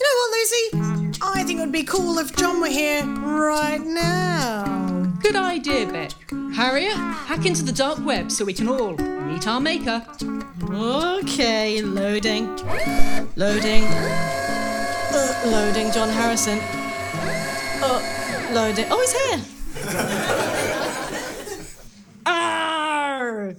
know 0.00 0.14
what, 0.18 0.30
Lucy? 0.30 0.70
I 1.22 1.44
think 1.46 1.58
it 1.58 1.62
would 1.62 1.72
be 1.72 1.84
cool 1.84 2.18
if 2.18 2.36
John 2.36 2.60
were 2.60 2.68
here 2.68 3.02
right 3.04 3.80
now. 3.80 4.91
Good 5.22 5.36
idea, 5.36 5.86
Bec. 5.86 6.10
Harriet, 6.54 6.96
hack 6.96 7.46
into 7.46 7.62
the 7.62 7.72
dark 7.72 8.04
web 8.04 8.30
so 8.32 8.44
we 8.44 8.52
can 8.52 8.68
all 8.68 8.96
meet 8.96 9.46
our 9.46 9.60
maker. 9.60 10.04
Okay, 10.68 11.80
loading. 11.80 12.46
Loading. 13.36 13.84
Uh, 13.84 15.42
loading, 15.46 15.92
John 15.92 16.08
Harrison. 16.08 16.58
Uh, 17.80 18.50
loading. 18.52 18.86
Oh, 18.90 18.98
he's 19.00 19.12
here. 19.12 19.40
Arr! 22.26 23.54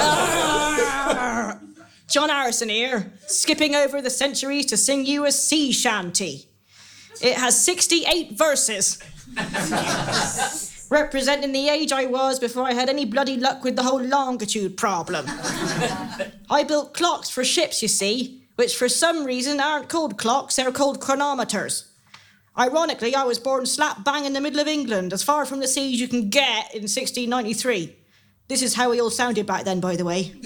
Arr! 0.00 1.60
John 2.08 2.28
Harrison 2.28 2.68
here, 2.68 3.12
skipping 3.26 3.74
over 3.74 4.02
the 4.02 4.10
centuries 4.10 4.66
to 4.66 4.76
sing 4.76 5.06
you 5.06 5.24
a 5.26 5.32
sea 5.32 5.70
shanty. 5.72 6.46
It 7.20 7.34
has 7.36 7.62
68 7.64 8.32
verses. 8.32 8.98
Representing 10.90 11.52
the 11.52 11.68
age 11.68 11.92
I 11.92 12.06
was 12.06 12.38
before 12.38 12.62
I 12.64 12.72
had 12.72 12.88
any 12.88 13.04
bloody 13.04 13.36
luck 13.36 13.64
with 13.64 13.76
the 13.76 13.82
whole 13.82 14.02
longitude 14.02 14.76
problem. 14.76 15.26
I 16.48 16.64
built 16.66 16.94
clocks 16.94 17.28
for 17.28 17.44
ships, 17.44 17.82
you 17.82 17.88
see, 17.88 18.42
which 18.54 18.76
for 18.76 18.88
some 18.88 19.24
reason 19.24 19.60
aren't 19.60 19.88
called 19.88 20.16
clocks, 20.16 20.56
they're 20.56 20.72
called 20.72 21.00
chronometers. 21.00 21.88
Ironically, 22.58 23.14
I 23.14 23.24
was 23.24 23.38
born 23.38 23.66
slap 23.66 24.02
bang 24.04 24.24
in 24.24 24.32
the 24.32 24.40
middle 24.40 24.60
of 24.60 24.66
England, 24.66 25.12
as 25.12 25.22
far 25.22 25.44
from 25.44 25.60
the 25.60 25.68
sea 25.68 25.92
as 25.92 26.00
you 26.00 26.08
can 26.08 26.30
get 26.30 26.72
in 26.74 26.82
1693. 26.82 27.94
This 28.48 28.62
is 28.62 28.74
how 28.74 28.90
we 28.90 29.00
all 29.00 29.10
sounded 29.10 29.44
back 29.44 29.64
then, 29.64 29.80
by 29.80 29.96
the 29.96 30.04
way. 30.04 30.24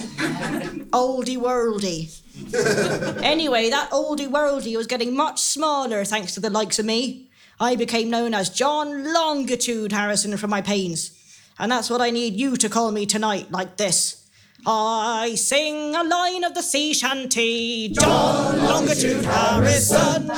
oldie 0.91 1.37
worldy. 1.37 2.11
anyway, 3.23 3.71
that 3.71 3.91
oldie 3.91 4.29
worldy 4.29 4.77
was 4.77 4.87
getting 4.87 5.15
much 5.15 5.41
smaller 5.41 6.05
thanks 6.05 6.35
to 6.35 6.41
the 6.41 6.51
likes 6.51 6.79
of 6.79 6.87
me. 6.87 7.30
I 7.61 7.77
became 7.77 8.09
known 8.09 8.33
as 8.33 8.49
John 8.49 9.13
Longitude 9.13 9.93
Harrison 9.93 10.35
for 10.39 10.49
my 10.49 10.63
pains. 10.63 11.13
And 11.59 11.71
that's 11.71 11.91
what 11.91 12.01
I 12.01 12.09
need 12.11 12.35
you 12.35 12.57
to 12.57 12.71
call 12.71 12.91
me 12.91 13.05
tonight, 13.05 13.53
like 13.53 13.77
this. 13.77 14.27
I 14.67 15.35
sing 15.35 15.95
a 15.95 16.03
line 16.03 16.43
of 16.45 16.55
the 16.55 16.63
sea 16.63 16.95
shanty, 16.95 17.91
John 17.91 18.59
Longitude 18.65 19.27
Harrison. 19.27 20.33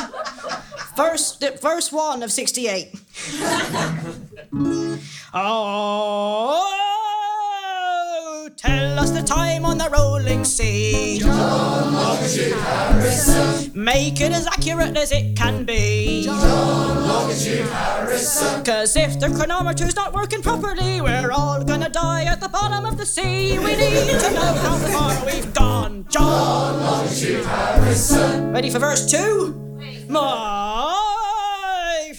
Verse, 0.96 1.38
verse 1.60 1.92
1 1.92 2.24
of 2.24 2.32
68. 2.32 2.88
oh, 5.32 6.68
tell 8.56 8.98
us 8.98 9.10
the 9.10 9.22
time 9.22 9.64
on 9.64 9.78
the 9.78 9.88
rolling 9.90 10.44
sea. 10.44 11.20
John 11.20 11.94
Longitude 11.94 12.52
Harrison. 12.52 13.72
Make 13.74 14.20
it 14.20 14.32
as 14.32 14.46
accurate 14.46 14.96
as 14.96 15.12
it 15.12 15.36
can 15.36 15.64
be. 15.64 16.24
John 16.24 16.40
Harrison. 17.50 18.64
Cause 18.64 18.96
if 18.96 19.18
the 19.18 19.28
chronometer's 19.28 19.96
not 19.96 20.12
working 20.14 20.42
properly, 20.42 21.00
we're 21.00 21.32
all 21.32 21.64
gonna 21.64 21.88
die 21.88 22.24
at 22.24 22.40
the 22.40 22.48
bottom 22.48 22.84
of 22.84 22.96
the 22.96 23.06
sea. 23.06 23.58
We 23.58 23.74
need 23.76 24.20
to 24.20 24.30
know 24.30 24.54
how 24.54 24.76
far 24.78 25.26
we've 25.26 25.52
gone. 25.52 26.06
John, 26.08 26.80
Longitude 26.80 27.44
Harrison. 27.44 28.52
Ready 28.52 28.70
for 28.70 28.78
verse 28.78 29.10
two? 29.10 29.58
My 30.08 30.92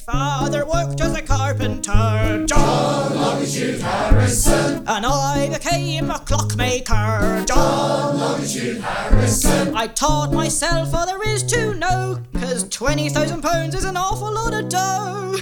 father 0.05 0.65
worked 0.65 0.99
as 0.99 1.15
a 1.15 1.21
carpenter. 1.21 2.45
John 2.45 3.15
Longitude 3.15 3.79
Harrison. 3.79 4.83
And 4.87 5.05
I 5.05 5.49
became 5.53 6.09
a 6.11 6.19
clockmaker. 6.19 7.45
John 7.47 8.17
Longitude 8.17 8.81
Harrison. 8.81 9.73
I 9.75 9.87
taught 9.87 10.33
myself 10.33 10.93
all 10.93 11.05
there 11.05 11.21
is 11.29 11.43
to 11.43 11.73
know, 11.75 12.19
cause 12.43 12.67
20,000 12.69 13.41
pounds 13.41 13.75
is 13.75 13.85
an 13.85 13.97
awful 13.97 14.33
lot 14.33 14.53
of 14.53 14.69
dough. 14.69 15.35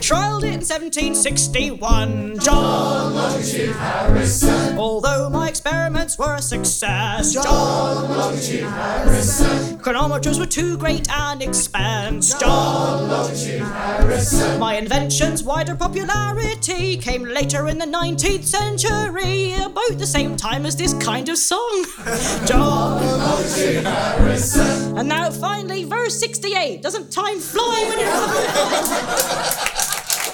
Trialed 0.00 0.44
it 0.44 0.54
in 0.54 0.60
1761. 0.60 2.38
John 2.38 3.14
Longitude 3.14 3.74
Harrison. 3.74 4.78
Although 4.78 5.28
my 5.30 5.48
experiments 5.48 6.18
were 6.18 6.34
a 6.34 6.42
success. 6.42 7.32
John 7.32 8.08
Longitude 8.10 8.64
Harrison. 8.64 9.78
Chronometers 9.78 10.38
were 10.38 10.46
too 10.46 10.76
great 10.76 11.08
an 11.10 11.42
expense. 11.42 12.34
John 12.34 13.08
Longitude 13.08 13.62
Harrison. 13.62 14.60
My 14.60 14.76
invention's 14.76 15.42
wider 15.42 15.74
popularity 15.74 16.96
came 16.96 17.24
later 17.24 17.68
in 17.68 17.78
the 17.78 17.86
19th 17.86 18.44
century, 18.44 19.54
about 19.54 19.98
the 19.98 20.06
same 20.06 20.36
time 20.36 20.66
as 20.66 20.76
this 20.76 20.94
kind 20.94 21.28
of 21.28 21.38
song. 21.38 21.84
John 22.46 23.04
Longitude 23.04 23.84
Harrison. 23.84 24.98
And 24.98 25.08
now 25.08 25.30
finally, 25.30 25.84
verse 26.04 26.18
68. 26.20 26.82
Doesn't 26.82 27.10
time 27.10 27.38
fly 27.38 27.86
when 27.88 27.98
you're? 27.98 28.08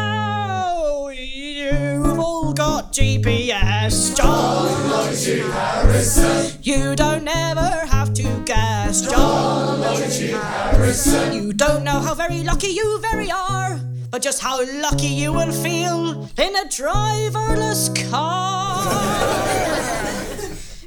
you've 1.10 2.18
all 2.18 2.52
got 2.52 2.92
GPS, 2.92 4.16
John. 4.16 4.90
Longitude 4.90 5.48
Harrison. 5.52 6.58
You 6.62 6.96
don't 6.96 7.28
ever 7.28 7.86
have 7.86 8.12
to 8.14 8.42
guess, 8.44 9.02
John. 9.08 9.80
Longitude 9.80 10.30
Harrison. 10.34 11.32
You 11.32 11.52
don't 11.52 11.84
know 11.84 12.00
how 12.00 12.14
very 12.14 12.42
lucky 12.42 12.70
you 12.70 12.98
very 13.00 13.30
are, 13.30 13.78
but 14.10 14.22
just 14.22 14.42
how 14.42 14.60
lucky 14.82 15.06
you 15.06 15.32
will 15.32 15.52
feel 15.52 16.28
in 16.36 16.56
a 16.56 16.64
driverless 16.64 17.94
car. 18.10 20.02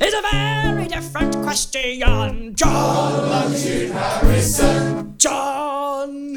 is 0.01 0.13
a 0.13 0.21
very 0.21 0.87
different 0.87 1.35
question, 1.43 2.55
John. 2.55 3.29
Longitude 3.29 3.91
Harrison. 3.91 5.15
John. 5.17 6.35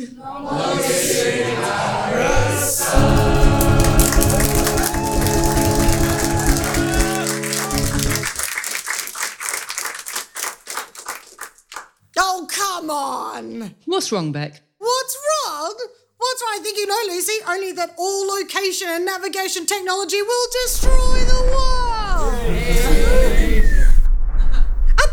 Oh, 12.18 12.46
come 12.50 12.90
on. 12.90 13.74
What's 13.86 14.10
wrong, 14.10 14.32
Bec? 14.32 14.60
What's 14.78 15.16
wrong? 15.16 15.74
What's 16.18 16.42
wrong? 16.42 16.52
I 16.54 16.60
think 16.62 16.76
you 16.78 16.86
know, 16.86 16.98
Lucy, 17.08 17.32
only 17.48 17.72
that 17.72 17.94
all 17.98 18.26
location 18.38 18.88
and 18.90 19.04
navigation 19.04 19.66
technology 19.66 20.20
will 20.20 20.48
destroy 20.64 21.18
the 21.24 21.42
world. 21.52 23.41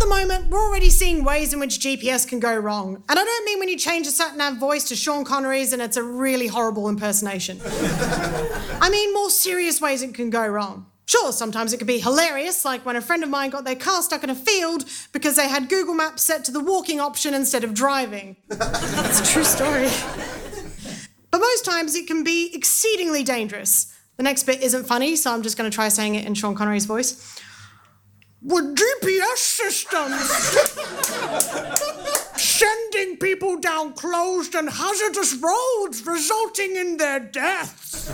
Moment, 0.10 0.50
we're 0.50 0.60
already 0.60 0.90
seeing 0.90 1.24
ways 1.24 1.54
in 1.54 1.60
which 1.60 1.80
GPS 1.80 2.28
can 2.28 2.40
go 2.40 2.56
wrong. 2.56 3.04
And 3.08 3.20
I 3.20 3.24
don't 3.24 3.46
mean 3.46 3.60
when 3.60 3.70
you 3.70 3.78
change 3.78 4.08
a 4.08 4.10
sat 4.10 4.36
nav 4.36 4.58
voice 4.58 4.86
to 4.86 4.96
Sean 4.96 5.24
Connery's 5.24 5.72
and 5.72 5.82
it's 5.82 5.98
a 5.98 6.04
really 6.04 6.48
horrible 6.48 6.90
impersonation. 6.90 7.62
I 7.64 8.90
mean 8.92 9.14
more 9.14 9.30
serious 9.30 9.80
ways 9.80 10.02
it 10.02 10.16
can 10.16 10.32
go 10.32 10.46
wrong. 10.48 10.88
Sure, 11.06 11.32
sometimes 11.32 11.74
it 11.74 11.78
can 11.78 11.88
be 11.88 12.00
hilarious, 12.00 12.66
like 12.66 12.86
when 12.86 12.96
a 12.96 13.02
friend 13.02 13.24
of 13.24 13.30
mine 13.30 13.52
got 13.52 13.66
their 13.66 13.76
car 13.76 14.02
stuck 14.02 14.24
in 14.24 14.30
a 14.30 14.36
field 14.36 14.86
because 15.14 15.36
they 15.36 15.48
had 15.48 15.70
Google 15.70 15.94
Maps 15.94 16.24
set 16.24 16.44
to 16.46 16.52
the 16.52 16.60
walking 16.60 17.00
option 17.00 17.34
instead 17.34 17.64
of 17.64 17.74
driving. 17.74 18.36
That's 18.48 19.20
a 19.20 19.34
true 19.34 19.44
story. 19.44 19.90
But 21.32 21.40
most 21.40 21.66
times 21.66 21.96
it 21.96 22.08
can 22.08 22.24
be 22.24 22.52
exceedingly 22.54 23.24
dangerous. 23.24 23.96
The 24.18 24.24
next 24.24 24.44
bit 24.44 24.62
isn't 24.62 24.86
funny, 24.86 25.16
so 25.16 25.32
I'm 25.32 25.44
just 25.44 25.58
going 25.58 25.70
to 25.70 25.74
try 25.74 25.88
saying 25.90 26.16
it 26.16 26.26
in 26.26 26.34
Sean 26.34 26.56
Connery's 26.56 26.86
voice. 26.86 27.40
With 28.42 28.76
GPS 28.76 29.38
systems 29.38 30.16
sending 32.40 33.18
people 33.18 33.60
down 33.60 33.92
closed 33.94 34.56
and 34.56 34.70
hazardous 34.70 35.36
roads, 35.36 36.06
resulting 36.06 36.78
in 36.78 36.96
their 36.96 37.20
deaths. 37.20 38.08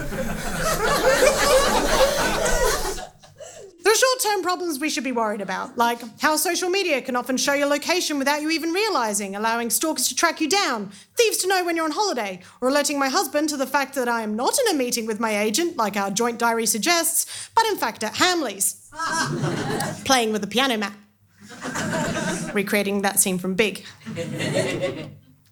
There 3.84 3.94
are 3.94 3.96
short 3.96 4.20
term 4.20 4.42
problems 4.42 4.80
we 4.80 4.90
should 4.90 5.04
be 5.04 5.12
worried 5.12 5.42
about, 5.42 5.78
like 5.78 6.02
how 6.20 6.38
social 6.38 6.72
media 6.72 7.04
can 7.04 7.16
often 7.16 7.38
show 7.38 7.54
your 7.54 7.68
location 7.68 8.18
without 8.18 8.42
you 8.42 8.50
even 8.50 8.72
realizing, 8.72 9.36
allowing 9.36 9.70
stalkers 9.70 10.08
to 10.08 10.16
track 10.16 10.42
you 10.42 10.50
down, 10.50 10.92
thieves 11.16 11.38
to 11.38 11.48
know 11.48 11.64
when 11.64 11.76
you're 11.76 11.86
on 11.86 11.92
holiday, 11.92 12.42
or 12.62 12.70
alerting 12.70 12.98
my 12.98 13.10
husband 13.10 13.48
to 13.50 13.58
the 13.58 13.68
fact 13.68 13.94
that 13.94 14.10
I 14.10 14.24
am 14.24 14.36
not 14.36 14.58
in 14.58 14.74
a 14.74 14.78
meeting 14.78 15.06
with 15.06 15.20
my 15.20 15.38
agent, 15.38 15.78
like 15.78 15.96
our 15.98 16.10
joint 16.10 16.40
diary 16.40 16.66
suggests, 16.66 17.52
but 17.54 17.68
in 17.68 17.78
fact 17.78 18.04
at 18.04 18.16
Hamley's, 18.16 18.85
playing 20.06 20.32
with 20.32 20.44
a 20.44 20.48
piano 20.48 20.78
mat. 20.78 20.94
Recreating 22.54 23.02
that 23.02 23.20
scene 23.20 23.38
from 23.38 23.56
Big. 23.56 23.84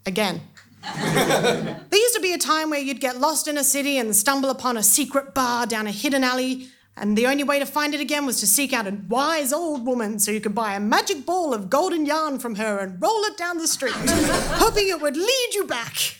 Again. 0.05 0.41
There 0.83 1.99
used 1.99 2.15
to 2.15 2.21
be 2.21 2.33
a 2.33 2.37
time 2.37 2.69
where 2.71 2.79
you'd 2.79 2.99
get 2.99 3.19
lost 3.19 3.47
in 3.47 3.57
a 3.57 3.63
city 3.63 3.97
and 3.97 4.13
stumble 4.15 4.49
upon 4.49 4.75
a 4.75 4.83
secret 4.83 5.33
bar 5.33 5.65
down 5.65 5.87
a 5.87 5.91
hidden 5.91 6.23
alley, 6.23 6.67
and 6.97 7.17
the 7.17 7.27
only 7.27 7.43
way 7.43 7.59
to 7.59 7.65
find 7.65 7.93
it 7.93 8.01
again 8.01 8.25
was 8.25 8.39
to 8.41 8.47
seek 8.47 8.73
out 8.73 8.87
a 8.87 8.97
wise 9.07 9.53
old 9.53 9.85
woman 9.85 10.19
so 10.19 10.31
you 10.31 10.41
could 10.41 10.55
buy 10.55 10.73
a 10.73 10.79
magic 10.79 11.25
ball 11.25 11.53
of 11.53 11.69
golden 11.69 12.05
yarn 12.05 12.39
from 12.39 12.55
her 12.55 12.79
and 12.79 13.01
roll 13.01 13.23
it 13.23 13.37
down 13.37 13.59
the 13.59 13.67
street, 13.67 13.93
hoping 13.95 14.89
it 14.89 15.01
would 15.01 15.15
lead 15.15 15.49
you 15.53 15.65
back. 15.65 16.17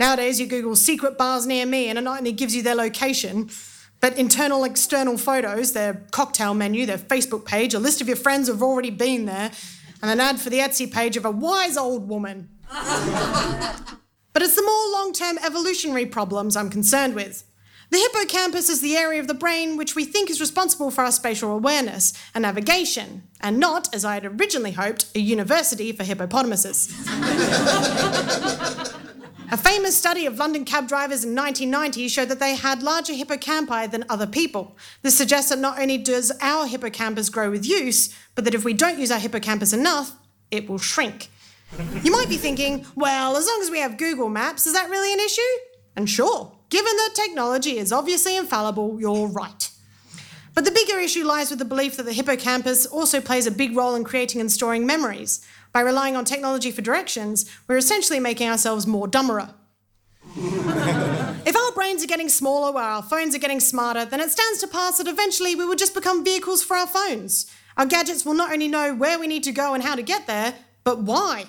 Nowadays, 0.00 0.40
you 0.40 0.46
Google 0.46 0.74
secret 0.74 1.18
bars 1.18 1.46
near 1.46 1.66
me 1.66 1.88
and 1.88 1.98
it 1.98 2.02
not 2.02 2.18
only 2.18 2.32
gives 2.32 2.56
you 2.56 2.62
their 2.62 2.74
location, 2.74 3.48
but 4.02 4.18
internal, 4.18 4.64
external 4.64 5.16
photos, 5.16 5.72
their 5.72 6.02
cocktail 6.10 6.52
menu, 6.54 6.84
their 6.84 6.98
Facebook 6.98 7.46
page, 7.46 7.72
a 7.72 7.78
list 7.78 8.00
of 8.00 8.08
your 8.08 8.16
friends 8.16 8.48
who've 8.48 8.62
already 8.62 8.90
been 8.90 9.26
there, 9.26 9.52
and 10.02 10.10
an 10.10 10.18
ad 10.18 10.40
for 10.40 10.50
the 10.50 10.58
Etsy 10.58 10.92
page 10.92 11.16
of 11.16 11.24
a 11.24 11.30
wise 11.30 11.76
old 11.76 12.08
woman. 12.08 12.50
But 14.34 14.42
it's 14.42 14.56
the 14.56 14.62
more 14.62 14.92
long 14.92 15.12
term 15.12 15.38
evolutionary 15.38 16.06
problems 16.06 16.56
I'm 16.56 16.68
concerned 16.68 17.14
with. 17.14 17.44
The 17.90 17.98
hippocampus 17.98 18.68
is 18.70 18.80
the 18.80 18.96
area 18.96 19.20
of 19.20 19.28
the 19.28 19.34
brain 19.34 19.76
which 19.76 19.94
we 19.94 20.04
think 20.04 20.30
is 20.30 20.40
responsible 20.40 20.90
for 20.90 21.04
our 21.04 21.12
spatial 21.12 21.52
awareness 21.52 22.12
and 22.34 22.42
navigation, 22.42 23.28
and 23.40 23.60
not, 23.60 23.94
as 23.94 24.04
I 24.04 24.14
had 24.14 24.24
originally 24.24 24.72
hoped, 24.72 25.06
a 25.14 25.20
university 25.20 25.92
for 25.92 26.02
hippopotamuses. 26.02 26.88
A 29.52 29.56
famous 29.58 29.94
study 29.94 30.24
of 30.24 30.38
London 30.38 30.64
cab 30.64 30.88
drivers 30.88 31.24
in 31.24 31.36
1990 31.36 32.08
showed 32.08 32.30
that 32.30 32.40
they 32.40 32.54
had 32.54 32.82
larger 32.82 33.12
hippocampi 33.12 33.90
than 33.90 34.02
other 34.08 34.26
people. 34.26 34.78
This 35.02 35.14
suggests 35.14 35.50
that 35.50 35.58
not 35.58 35.78
only 35.78 35.98
does 35.98 36.32
our 36.40 36.66
hippocampus 36.66 37.28
grow 37.28 37.50
with 37.50 37.66
use, 37.66 38.16
but 38.34 38.46
that 38.46 38.54
if 38.54 38.64
we 38.64 38.72
don't 38.72 38.98
use 38.98 39.10
our 39.10 39.18
hippocampus 39.18 39.74
enough, 39.74 40.16
it 40.50 40.70
will 40.70 40.78
shrink. 40.78 41.28
You 42.02 42.10
might 42.12 42.30
be 42.30 42.38
thinking, 42.38 42.86
well, 42.94 43.36
as 43.36 43.46
long 43.46 43.60
as 43.60 43.70
we 43.70 43.80
have 43.80 43.98
Google 43.98 44.30
Maps, 44.30 44.66
is 44.66 44.72
that 44.72 44.88
really 44.88 45.12
an 45.12 45.20
issue? 45.20 45.42
And 45.96 46.08
sure, 46.08 46.50
given 46.70 46.96
that 46.96 47.10
technology 47.14 47.76
is 47.76 47.92
obviously 47.92 48.38
infallible, 48.38 48.98
you're 49.02 49.26
right. 49.26 49.68
But 50.54 50.64
the 50.64 50.70
bigger 50.70 50.98
issue 50.98 51.24
lies 51.24 51.50
with 51.50 51.58
the 51.58 51.66
belief 51.66 51.98
that 51.98 52.04
the 52.04 52.14
hippocampus 52.14 52.86
also 52.86 53.20
plays 53.20 53.46
a 53.46 53.50
big 53.50 53.76
role 53.76 53.96
in 53.96 54.04
creating 54.04 54.40
and 54.40 54.50
storing 54.50 54.86
memories. 54.86 55.46
By 55.72 55.80
relying 55.80 56.16
on 56.16 56.24
technology 56.24 56.70
for 56.70 56.82
directions, 56.82 57.50
we're 57.66 57.78
essentially 57.78 58.20
making 58.20 58.48
ourselves 58.48 58.86
more 58.86 59.08
dumberer. 59.08 59.54
if 60.36 61.56
our 61.56 61.72
brains 61.72 62.04
are 62.04 62.08
getting 62.08 62.28
smaller 62.28 62.72
while 62.72 62.96
our 62.96 63.02
phones 63.02 63.34
are 63.34 63.38
getting 63.38 63.60
smarter, 63.60 64.04
then 64.04 64.20
it 64.20 64.30
stands 64.30 64.58
to 64.60 64.66
pass 64.66 64.98
that 64.98 65.08
eventually 65.08 65.54
we 65.54 65.64
will 65.64 65.74
just 65.74 65.94
become 65.94 66.24
vehicles 66.24 66.62
for 66.62 66.76
our 66.76 66.86
phones. 66.86 67.46
Our 67.76 67.86
gadgets 67.86 68.26
will 68.26 68.34
not 68.34 68.52
only 68.52 68.68
know 68.68 68.94
where 68.94 69.18
we 69.18 69.26
need 69.26 69.44
to 69.44 69.52
go 69.52 69.72
and 69.72 69.82
how 69.82 69.94
to 69.94 70.02
get 70.02 70.26
there, 70.26 70.54
but 70.84 70.98
why. 70.98 71.46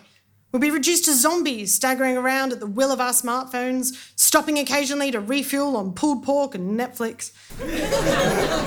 We'll 0.53 0.61
be 0.61 0.71
reduced 0.71 1.05
to 1.05 1.15
zombies, 1.15 1.73
staggering 1.73 2.15
around 2.15 2.53
at 2.53 2.59
the 2.59 2.67
will 2.67 2.91
of 2.91 3.01
our 3.01 3.11
smartphones, 3.11 4.11
stopping 4.15 4.59
occasionally 4.59 5.11
to 5.11 5.19
refuel 5.19 5.75
on 5.75 5.93
pulled 5.93 6.23
pork 6.23 6.55
and 6.55 6.79
Netflix. 6.79 7.31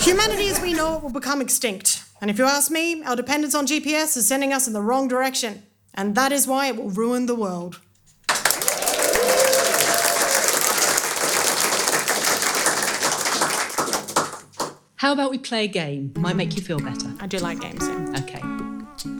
Humanity 0.04 0.48
as 0.48 0.60
we 0.60 0.74
know 0.74 0.96
it 0.96 1.02
will 1.02 1.10
become 1.10 1.40
extinct. 1.40 2.02
And 2.20 2.30
if 2.30 2.38
you 2.38 2.44
ask 2.44 2.70
me, 2.70 3.02
our 3.02 3.14
dependence 3.14 3.54
on 3.54 3.66
GPS 3.66 4.16
is 4.16 4.26
sending 4.26 4.52
us 4.52 4.66
in 4.66 4.72
the 4.72 4.80
wrong 4.80 5.06
direction. 5.06 5.62
And 5.94 6.14
that 6.14 6.32
is 6.32 6.46
why 6.46 6.68
it 6.68 6.76
will 6.76 6.90
ruin 6.90 7.26
the 7.26 7.34
world. 7.34 7.80
How 14.96 15.12
about 15.12 15.30
we 15.30 15.38
play 15.38 15.64
a 15.64 15.68
game? 15.68 16.12
Might 16.16 16.36
make 16.36 16.56
you 16.56 16.62
feel 16.62 16.78
better. 16.78 17.12
I 17.20 17.26
do 17.26 17.38
like 17.38 17.60
games, 17.60 17.86
yeah. 17.86 18.14
Okay. 18.22 18.40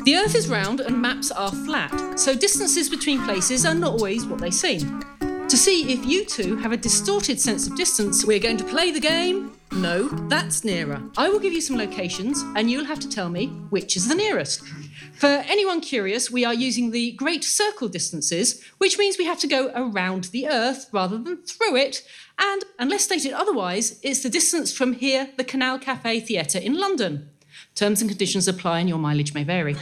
The 0.04 0.16
Earth 0.16 0.34
is 0.34 0.48
round 0.48 0.80
and 0.80 1.00
maps 1.00 1.30
are 1.30 1.52
flat, 1.52 2.18
so 2.18 2.34
distances 2.34 2.88
between 2.88 3.22
places 3.24 3.66
are 3.66 3.74
not 3.74 3.92
always 3.92 4.24
what 4.26 4.40
they 4.40 4.50
seem. 4.50 5.02
To 5.48 5.56
see 5.56 5.92
if 5.92 6.04
you 6.04 6.24
two 6.24 6.56
have 6.56 6.72
a 6.72 6.76
distorted 6.76 7.40
sense 7.40 7.68
of 7.68 7.76
distance, 7.76 8.24
we're 8.24 8.40
going 8.40 8.56
to 8.56 8.64
play 8.64 8.90
the 8.90 8.98
game. 8.98 9.52
No, 9.70 10.08
that's 10.28 10.64
nearer. 10.64 11.00
I 11.16 11.28
will 11.28 11.38
give 11.38 11.52
you 11.52 11.60
some 11.60 11.76
locations 11.76 12.42
and 12.56 12.68
you'll 12.68 12.84
have 12.84 12.98
to 12.98 13.08
tell 13.08 13.28
me 13.28 13.46
which 13.70 13.96
is 13.96 14.08
the 14.08 14.16
nearest. 14.16 14.66
For 15.12 15.28
anyone 15.28 15.80
curious, 15.80 16.32
we 16.32 16.44
are 16.44 16.52
using 16.52 16.90
the 16.90 17.12
great 17.12 17.44
circle 17.44 17.86
distances, 17.86 18.60
which 18.78 18.98
means 18.98 19.18
we 19.18 19.26
have 19.26 19.38
to 19.38 19.46
go 19.46 19.70
around 19.72 20.24
the 20.24 20.48
Earth 20.48 20.88
rather 20.90 21.16
than 21.16 21.44
through 21.44 21.76
it. 21.76 22.02
And 22.40 22.64
unless 22.80 23.04
stated 23.04 23.32
otherwise, 23.32 24.00
it's 24.02 24.24
the 24.24 24.28
distance 24.28 24.72
from 24.72 24.94
here, 24.94 25.30
the 25.36 25.44
Canal 25.44 25.78
Cafe 25.78 26.18
Theatre 26.20 26.58
in 26.58 26.74
London. 26.74 27.30
Terms 27.76 28.00
and 28.00 28.10
conditions 28.10 28.48
apply 28.48 28.80
and 28.80 28.88
your 28.88 28.98
mileage 28.98 29.32
may 29.32 29.44
vary. 29.44 29.74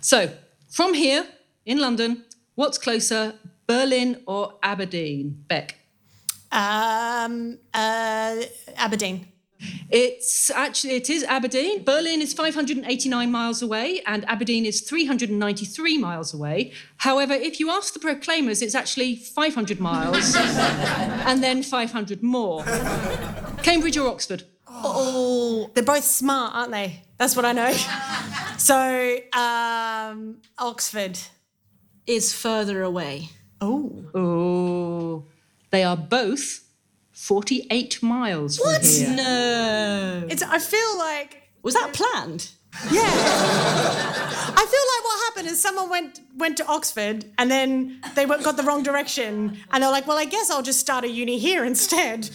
so, 0.00 0.34
from 0.68 0.92
here 0.92 1.26
in 1.64 1.78
London, 1.78 2.24
what's 2.58 2.76
closer, 2.76 3.34
Berlin 3.68 4.20
or 4.26 4.54
Aberdeen? 4.64 5.44
Bec. 5.46 5.76
Um, 6.50 7.58
uh, 7.72 8.42
Aberdeen. 8.76 9.28
It's 9.90 10.50
actually 10.50 10.94
it 10.94 11.08
is 11.08 11.22
Aberdeen. 11.24 11.84
Berlin 11.84 12.20
is 12.20 12.32
589 12.32 13.30
miles 13.30 13.62
away 13.62 14.00
and 14.06 14.28
Aberdeen 14.28 14.66
is 14.66 14.80
393 14.80 15.98
miles 15.98 16.34
away. 16.34 16.72
However, 16.98 17.32
if 17.32 17.60
you 17.60 17.70
ask 17.70 17.94
the 17.94 18.00
proclaimers, 18.00 18.60
it's 18.60 18.74
actually 18.74 19.14
500 19.16 19.78
miles 19.78 20.34
and 20.36 21.42
then 21.42 21.62
500 21.62 22.22
more. 22.22 22.64
Cambridge 23.62 23.96
or 23.96 24.08
Oxford? 24.08 24.42
Oh, 24.66 25.70
they're 25.74 25.84
both 25.84 26.04
smart, 26.04 26.54
aren't 26.54 26.72
they? 26.72 27.02
That's 27.18 27.36
what 27.36 27.44
I 27.44 27.52
know. 27.52 27.72
so, 28.58 29.18
um, 29.32 30.38
Oxford. 30.58 31.18
Is 32.08 32.32
further 32.32 32.82
away. 32.82 33.28
Oh. 33.60 34.04
Oh, 34.14 35.24
they 35.70 35.84
are 35.84 35.96
both 35.96 36.64
48 37.12 38.02
miles 38.02 38.56
from 38.58 38.82
here. 38.82 39.14
No. 39.14 40.26
It's, 40.30 40.42
I 40.42 40.58
feel 40.58 40.98
like 40.98 41.42
Was 41.62 41.74
that 41.74 41.92
planned? 41.92 42.48
Yeah. 42.90 43.02
I 43.02 44.66
feel 44.72 44.86
like 44.94 45.04
what 45.04 45.24
happened 45.26 45.48
is 45.48 45.60
someone 45.60 45.90
went 45.90 46.20
went 46.36 46.56
to 46.56 46.66
Oxford 46.66 47.26
and 47.36 47.50
then 47.50 48.00
they 48.14 48.24
went, 48.24 48.42
got 48.42 48.56
the 48.56 48.62
wrong 48.62 48.82
direction 48.82 49.58
and 49.70 49.82
they're 49.82 49.90
like, 49.90 50.06
well, 50.06 50.18
I 50.18 50.24
guess 50.24 50.50
I'll 50.50 50.62
just 50.62 50.80
start 50.80 51.04
a 51.04 51.08
uni 51.08 51.38
here 51.38 51.64
instead. 51.64 52.30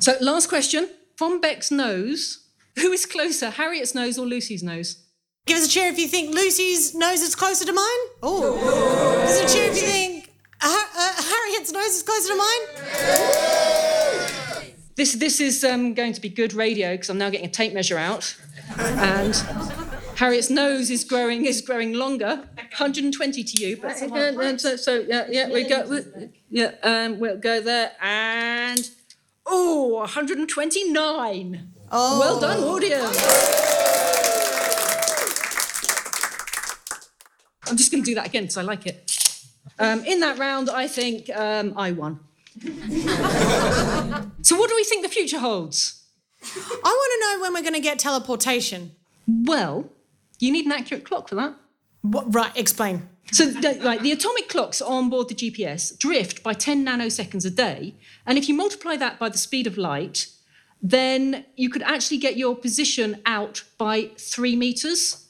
So, 0.00 0.14
last 0.20 0.48
question. 0.48 0.88
From 1.16 1.40
Bec's 1.40 1.70
nose, 1.70 2.46
who 2.76 2.92
is 2.92 3.06
closer, 3.06 3.50
Harriet's 3.50 3.94
nose 3.94 4.18
or 4.18 4.26
Lucy's 4.26 4.62
nose? 4.62 5.05
Give 5.46 5.58
us 5.58 5.66
a 5.66 5.68
cheer 5.68 5.88
if 5.88 5.98
you 5.98 6.08
think 6.08 6.34
Lucy's 6.34 6.92
nose 6.92 7.22
is 7.22 7.36
closer 7.36 7.64
to 7.64 7.72
mine. 7.72 7.84
Oh. 8.22 8.58
Give 9.20 9.30
us 9.30 9.52
a 9.52 9.56
cheer 9.56 9.70
if 9.70 9.76
you 9.76 9.82
think 9.82 10.32
uh, 10.60 10.84
uh, 10.98 11.22
Harriet's 11.22 11.70
nose 11.70 11.94
is 11.94 12.02
closer 12.02 12.30
to 12.30 12.36
mine. 12.36 12.60
This, 14.96 15.12
this 15.14 15.40
is 15.40 15.62
um, 15.62 15.94
going 15.94 16.14
to 16.14 16.20
be 16.20 16.28
good 16.28 16.52
radio 16.52 16.92
because 16.94 17.10
I'm 17.10 17.18
now 17.18 17.30
getting 17.30 17.46
a 17.46 17.50
tape 17.50 17.72
measure 17.74 17.96
out. 17.96 18.34
And 18.76 19.36
Harriet's 20.16 20.50
nose 20.50 20.90
is 20.90 21.04
growing 21.04 21.44
is 21.44 21.60
growing 21.60 21.92
longer, 21.92 22.48
120 22.56 23.44
to 23.44 23.62
you. 23.62 23.76
But, 23.76 24.02
uh, 24.02 24.58
so, 24.58 24.74
so 24.76 25.04
yeah, 25.06 25.26
yeah, 25.28 25.48
we 25.48 25.62
go. 25.64 25.86
we- 25.86 26.30
Yeah, 26.50 26.72
um, 26.82 27.20
we'll 27.20 27.36
go 27.38 27.60
there 27.60 27.92
and 28.00 28.90
oh, 29.44 29.94
129. 29.98 31.68
Oh. 31.92 32.18
Well 32.18 32.40
done, 32.40 32.64
audience. 32.64 33.55
I'm 37.76 37.78
just 37.78 37.92
going 37.92 38.02
to 38.02 38.10
do 38.10 38.14
that 38.14 38.28
again 38.28 38.44
because 38.44 38.56
I 38.56 38.62
like 38.62 38.86
it. 38.86 39.12
Um, 39.78 40.02
in 40.06 40.20
that 40.20 40.38
round, 40.38 40.70
I 40.70 40.88
think 40.88 41.28
um, 41.36 41.74
I 41.76 41.92
won. 41.92 42.20
so, 44.40 44.56
what 44.56 44.70
do 44.70 44.76
we 44.76 44.84
think 44.84 45.02
the 45.04 45.10
future 45.10 45.38
holds? 45.38 46.02
I 46.42 46.46
want 46.82 47.12
to 47.12 47.20
know 47.20 47.42
when 47.42 47.52
we're 47.52 47.60
going 47.60 47.74
to 47.74 47.86
get 47.86 47.98
teleportation. 47.98 48.92
Well, 49.28 49.90
you 50.38 50.50
need 50.52 50.64
an 50.64 50.72
accurate 50.72 51.04
clock 51.04 51.28
for 51.28 51.34
that. 51.34 51.54
What, 52.00 52.34
right, 52.34 52.50
explain. 52.56 53.10
So, 53.30 53.44
the, 53.44 53.74
like 53.82 54.00
the 54.00 54.12
atomic 54.12 54.48
clocks 54.48 54.80
on 54.80 55.10
board 55.10 55.28
the 55.28 55.34
GPS 55.34 55.98
drift 55.98 56.42
by 56.42 56.54
10 56.54 56.82
nanoseconds 56.86 57.44
a 57.44 57.50
day, 57.50 57.94
and 58.24 58.38
if 58.38 58.48
you 58.48 58.54
multiply 58.54 58.96
that 58.96 59.18
by 59.18 59.28
the 59.28 59.36
speed 59.36 59.66
of 59.66 59.76
light, 59.76 60.28
then 60.80 61.44
you 61.56 61.68
could 61.68 61.82
actually 61.82 62.16
get 62.16 62.38
your 62.38 62.56
position 62.56 63.20
out 63.26 63.64
by 63.76 64.12
three 64.16 64.56
meters. 64.56 65.25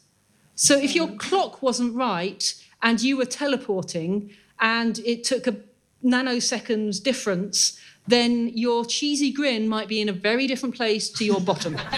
So, 0.56 0.76
if 0.76 0.94
your 0.94 1.08
clock 1.08 1.62
wasn't 1.62 1.94
right 1.94 2.54
and 2.82 3.00
you 3.00 3.16
were 3.16 3.26
teleporting 3.26 4.30
and 4.58 4.98
it 5.00 5.22
took 5.22 5.46
a 5.46 5.56
nanoseconds 6.04 7.02
difference, 7.02 7.78
then 8.06 8.48
your 8.54 8.84
cheesy 8.84 9.30
grin 9.32 9.68
might 9.68 9.86
be 9.86 10.00
in 10.00 10.08
a 10.08 10.12
very 10.12 10.46
different 10.46 10.74
place 10.74 11.10
to 11.10 11.24
your 11.24 11.40
bottom. 11.40 11.76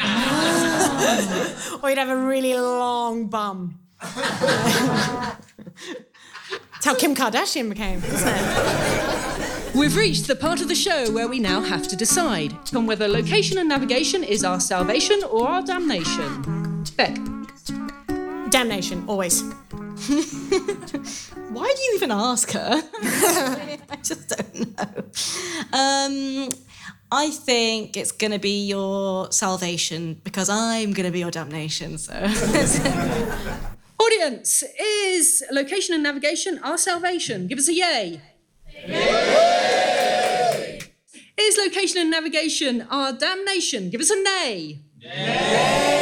Or 1.80 1.90
you'd 1.90 1.98
have 1.98 2.08
a 2.08 2.16
really 2.16 2.54
long 2.54 3.28
bum. 3.28 3.78
That's 4.00 5.36
how 6.82 6.94
Kim 6.94 7.14
Kardashian 7.14 7.68
became, 7.68 8.02
isn't 8.02 8.28
it? 8.28 9.74
We've 9.74 9.96
reached 9.96 10.26
the 10.26 10.34
part 10.34 10.60
of 10.60 10.68
the 10.68 10.74
show 10.74 11.10
where 11.12 11.28
we 11.28 11.38
now 11.38 11.60
have 11.60 11.86
to 11.88 11.96
decide 11.96 12.52
on 12.74 12.86
whether 12.86 13.06
location 13.06 13.58
and 13.58 13.68
navigation 13.68 14.24
is 14.24 14.42
our 14.42 14.58
salvation 14.58 15.22
or 15.30 15.46
our 15.48 15.62
damnation. 15.62 16.84
Bec, 16.96 17.16
Damnation, 18.50 19.04
always. 19.06 19.42
Why 21.50 21.74
do 21.76 21.82
you 21.82 21.92
even 21.96 22.10
ask 22.10 22.50
her? 22.52 22.82
I 23.02 23.96
just 24.02 24.28
don't 24.28 24.76
know. 24.76 25.04
Um, 25.72 26.48
I 27.10 27.30
think 27.30 27.96
it's 27.96 28.12
going 28.12 28.32
to 28.32 28.38
be 28.38 28.66
your 28.66 29.32
salvation 29.32 30.20
because 30.24 30.48
I'm 30.48 30.92
going 30.92 31.06
to 31.06 31.12
be 31.12 31.18
your 31.20 31.30
damnation. 31.30 31.98
So 31.98 32.12
audience, 33.98 34.62
is 34.80 35.42
location 35.50 35.94
and 35.94 36.02
navigation 36.02 36.58
our 36.62 36.78
salvation? 36.78 37.48
Give 37.48 37.58
us 37.58 37.68
a 37.68 37.74
yay. 37.74 38.20
yay. 38.86 40.80
Is 41.38 41.56
location 41.56 42.00
and 42.00 42.10
navigation 42.10 42.82
our 42.90 43.12
damnation? 43.12 43.90
Give 43.90 44.00
us 44.00 44.10
a 44.10 44.22
nay. 44.22 44.80
nay. 45.02 45.97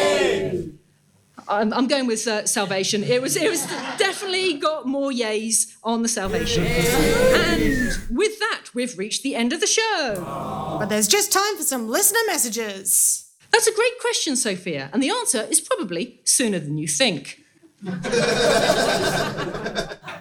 I'm, 1.48 1.72
I'm 1.72 1.86
going 1.86 2.06
with 2.06 2.26
uh, 2.26 2.46
salvation. 2.46 3.02
It 3.04 3.22
was, 3.22 3.36
it 3.36 3.50
was 3.50 3.66
definitely 3.98 4.54
got 4.54 4.86
more 4.86 5.10
yays 5.10 5.76
on 5.82 6.02
the 6.02 6.08
salvation. 6.08 6.64
And 6.64 7.98
with 8.10 8.38
that, 8.40 8.62
we've 8.74 8.96
reached 8.98 9.22
the 9.22 9.34
end 9.34 9.52
of 9.52 9.60
the 9.60 9.66
show. 9.66 10.76
But 10.78 10.86
there's 10.86 11.08
just 11.08 11.32
time 11.32 11.56
for 11.56 11.62
some 11.62 11.88
listener 11.88 12.20
messages. 12.26 13.30
That's 13.52 13.66
a 13.66 13.74
great 13.74 13.98
question, 14.00 14.36
Sophia, 14.36 14.90
and 14.92 15.02
the 15.02 15.10
answer 15.10 15.42
is 15.48 15.60
probably 15.60 16.20
sooner 16.24 16.58
than 16.58 16.78
you 16.78 16.88
think. 16.88 17.42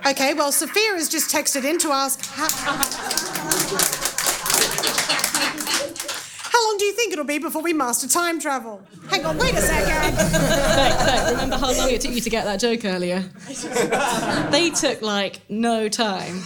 Okay, 0.05 0.33
well, 0.35 0.51
Sophia 0.51 0.93
has 0.93 1.09
just 1.09 1.33
texted 1.33 1.63
in 1.63 1.79
to 1.79 1.89
ask 1.91 2.23
how, 2.25 2.47
do 6.85 6.89
you 6.89 6.95
think 6.95 7.13
it'll 7.13 7.25
be 7.25 7.39
before 7.39 7.63
we 7.63 7.73
master 7.73 8.07
time 8.07 8.39
travel? 8.39 8.79
Hang 9.09 9.25
on, 9.25 9.39
wait 9.39 9.55
a 9.55 9.61
second. 9.61 10.15
Bec, 10.17 10.99
Bec, 10.99 11.31
remember 11.31 11.57
how 11.57 11.75
long 11.75 11.89
it 11.89 11.99
took 11.99 12.11
you 12.11 12.21
to 12.21 12.29
get 12.29 12.45
that 12.45 12.59
joke 12.59 12.85
earlier? 12.85 13.21
they 14.51 14.69
took 14.69 15.01
like 15.01 15.41
no 15.49 15.89
time. 15.89 16.43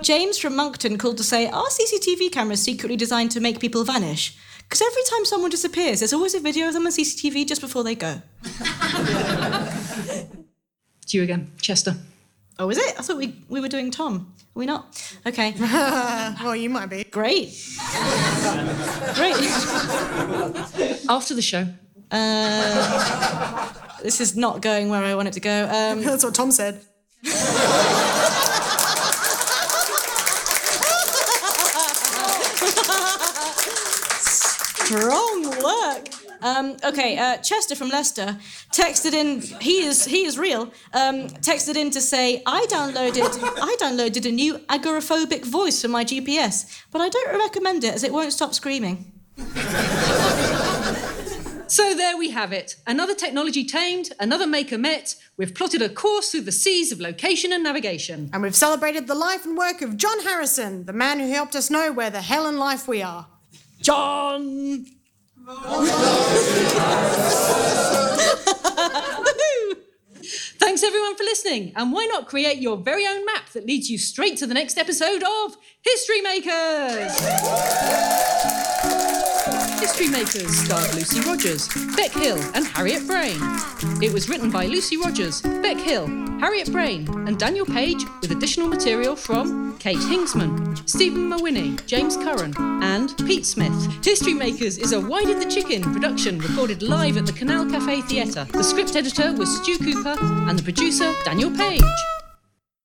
James 0.00 0.38
from 0.38 0.56
Moncton 0.56 0.96
called 0.96 1.18
to 1.18 1.24
say, 1.24 1.46
Are 1.50 1.66
CCTV 1.66 2.32
cameras 2.32 2.62
secretly 2.62 2.96
designed 2.96 3.32
to 3.32 3.40
make 3.40 3.60
people 3.60 3.84
vanish? 3.84 4.34
Because 4.62 4.80
every 4.80 5.02
time 5.10 5.26
someone 5.26 5.50
disappears, 5.50 6.00
there's 6.00 6.14
always 6.14 6.34
a 6.34 6.40
video 6.40 6.68
of 6.68 6.72
them 6.72 6.86
on 6.86 6.92
CCTV 6.92 7.46
just 7.46 7.60
before 7.60 7.84
they 7.84 7.94
go. 7.94 8.22
It's 11.02 11.14
you 11.14 11.22
again, 11.22 11.52
Chester. 11.62 11.94
Oh, 12.58 12.70
is 12.70 12.78
it? 12.78 12.94
I 12.98 13.02
thought 13.02 13.18
we, 13.18 13.36
we 13.48 13.60
were 13.60 13.68
doing 13.68 13.90
Tom. 13.90 14.32
Are 14.38 14.58
we 14.58 14.64
not? 14.66 15.14
Okay. 15.26 15.54
well, 15.60 16.56
you 16.56 16.70
might 16.70 16.86
be. 16.86 17.04
Great. 17.04 17.48
Great. 19.14 19.36
After 21.08 21.34
the 21.34 21.42
show, 21.42 21.66
Uh, 22.10 23.68
this 24.02 24.20
is 24.20 24.36
not 24.36 24.62
going 24.62 24.88
where 24.88 25.04
I 25.04 25.14
want 25.14 25.28
it 25.28 25.34
to 25.34 25.40
go. 25.40 25.64
Um, 25.64 26.02
That's 26.04 26.24
what 26.24 26.34
Tom 26.34 26.50
said. 26.50 26.80
Strong 34.86 35.50
work. 35.62 36.08
Um, 36.46 36.76
okay, 36.84 37.18
uh, 37.18 37.38
Chester 37.38 37.74
from 37.74 37.88
Leicester 37.88 38.38
texted 38.70 39.14
in. 39.14 39.40
He 39.60 39.84
is 39.84 40.04
he 40.04 40.24
is 40.24 40.38
real. 40.38 40.70
Um, 40.94 41.26
texted 41.42 41.76
in 41.76 41.90
to 41.90 42.00
say 42.00 42.40
I 42.46 42.66
downloaded 42.66 43.26
I 43.60 43.76
downloaded 43.80 44.26
a 44.26 44.30
new 44.30 44.58
agoraphobic 44.68 45.44
voice 45.44 45.82
for 45.82 45.88
my 45.88 46.04
GPS, 46.04 46.84
but 46.92 47.00
I 47.00 47.08
don't 47.08 47.36
recommend 47.36 47.82
it 47.82 47.94
as 47.94 48.04
it 48.04 48.12
won't 48.12 48.32
stop 48.32 48.54
screaming. 48.54 49.12
So 51.68 51.94
there 51.94 52.16
we 52.16 52.30
have 52.30 52.52
it. 52.52 52.76
Another 52.86 53.12
technology 53.14 53.64
tamed, 53.64 54.12
another 54.20 54.46
maker 54.46 54.78
met. 54.78 55.16
We've 55.36 55.52
plotted 55.52 55.82
a 55.82 55.88
course 55.88 56.30
through 56.30 56.42
the 56.42 56.52
seas 56.52 56.92
of 56.92 57.00
location 57.00 57.52
and 57.52 57.64
navigation. 57.64 58.30
And 58.32 58.40
we've 58.40 58.54
celebrated 58.54 59.08
the 59.08 59.16
life 59.16 59.44
and 59.44 59.58
work 59.58 59.82
of 59.82 59.96
John 59.96 60.20
Harrison, 60.20 60.84
the 60.84 60.92
man 60.92 61.18
who 61.18 61.28
helped 61.28 61.56
us 61.56 61.68
know 61.68 61.92
where 61.92 62.08
the 62.08 62.22
hell 62.22 62.46
in 62.46 62.56
life 62.56 62.86
we 62.86 63.02
are. 63.02 63.26
John. 63.82 64.86
Thanks 70.58 70.82
everyone 70.82 71.16
for 71.16 71.22
listening. 71.22 71.72
And 71.76 71.92
why 71.92 72.06
not 72.06 72.26
create 72.26 72.58
your 72.58 72.76
very 72.76 73.06
own 73.06 73.24
map 73.24 73.50
that 73.50 73.64
leads 73.64 73.88
you 73.88 73.96
straight 73.96 74.36
to 74.38 74.46
the 74.48 74.54
next 74.54 74.76
episode 74.76 75.22
of 75.22 75.56
History 75.82 76.20
Makers? 76.20 78.25
History 79.86 80.08
Makers 80.08 80.50
starred 80.58 80.94
Lucy 80.94 81.20
Rogers, 81.20 81.68
Bec 81.94 82.10
Hill, 82.10 82.40
and 82.54 82.66
Harriet 82.66 83.06
Braine. 83.06 83.40
It 84.02 84.12
was 84.12 84.28
written 84.28 84.50
by 84.50 84.66
Lucy 84.66 84.96
Rogers, 84.96 85.42
Bec 85.42 85.76
Hill, 85.76 86.08
Harriet 86.40 86.72
Braine, 86.72 87.08
and 87.28 87.38
Daniel 87.38 87.64
Page, 87.64 88.02
with 88.20 88.32
additional 88.32 88.66
material 88.66 89.14
from 89.14 89.78
Kate 89.78 89.96
Hingsman, 89.98 90.76
Stephen 90.88 91.30
Mawiney, 91.30 91.86
James 91.86 92.16
Curran, 92.16 92.52
and 92.82 93.16
Pete 93.28 93.46
Smith. 93.46 94.04
History 94.04 94.34
Makers 94.34 94.76
is 94.76 94.90
a 94.92 95.00
Why 95.00 95.24
Did 95.24 95.40
the 95.40 95.48
Chicken 95.48 95.82
production 95.92 96.40
recorded 96.40 96.82
live 96.82 97.16
at 97.16 97.24
the 97.24 97.32
Canal 97.32 97.70
Cafe 97.70 98.02
Theatre. 98.02 98.44
The 98.50 98.64
script 98.64 98.96
editor 98.96 99.34
was 99.34 99.56
Stu 99.62 99.78
Cooper, 99.78 100.16
and 100.20 100.58
the 100.58 100.64
producer, 100.64 101.14
Daniel 101.24 101.56
Page. 101.56 102.15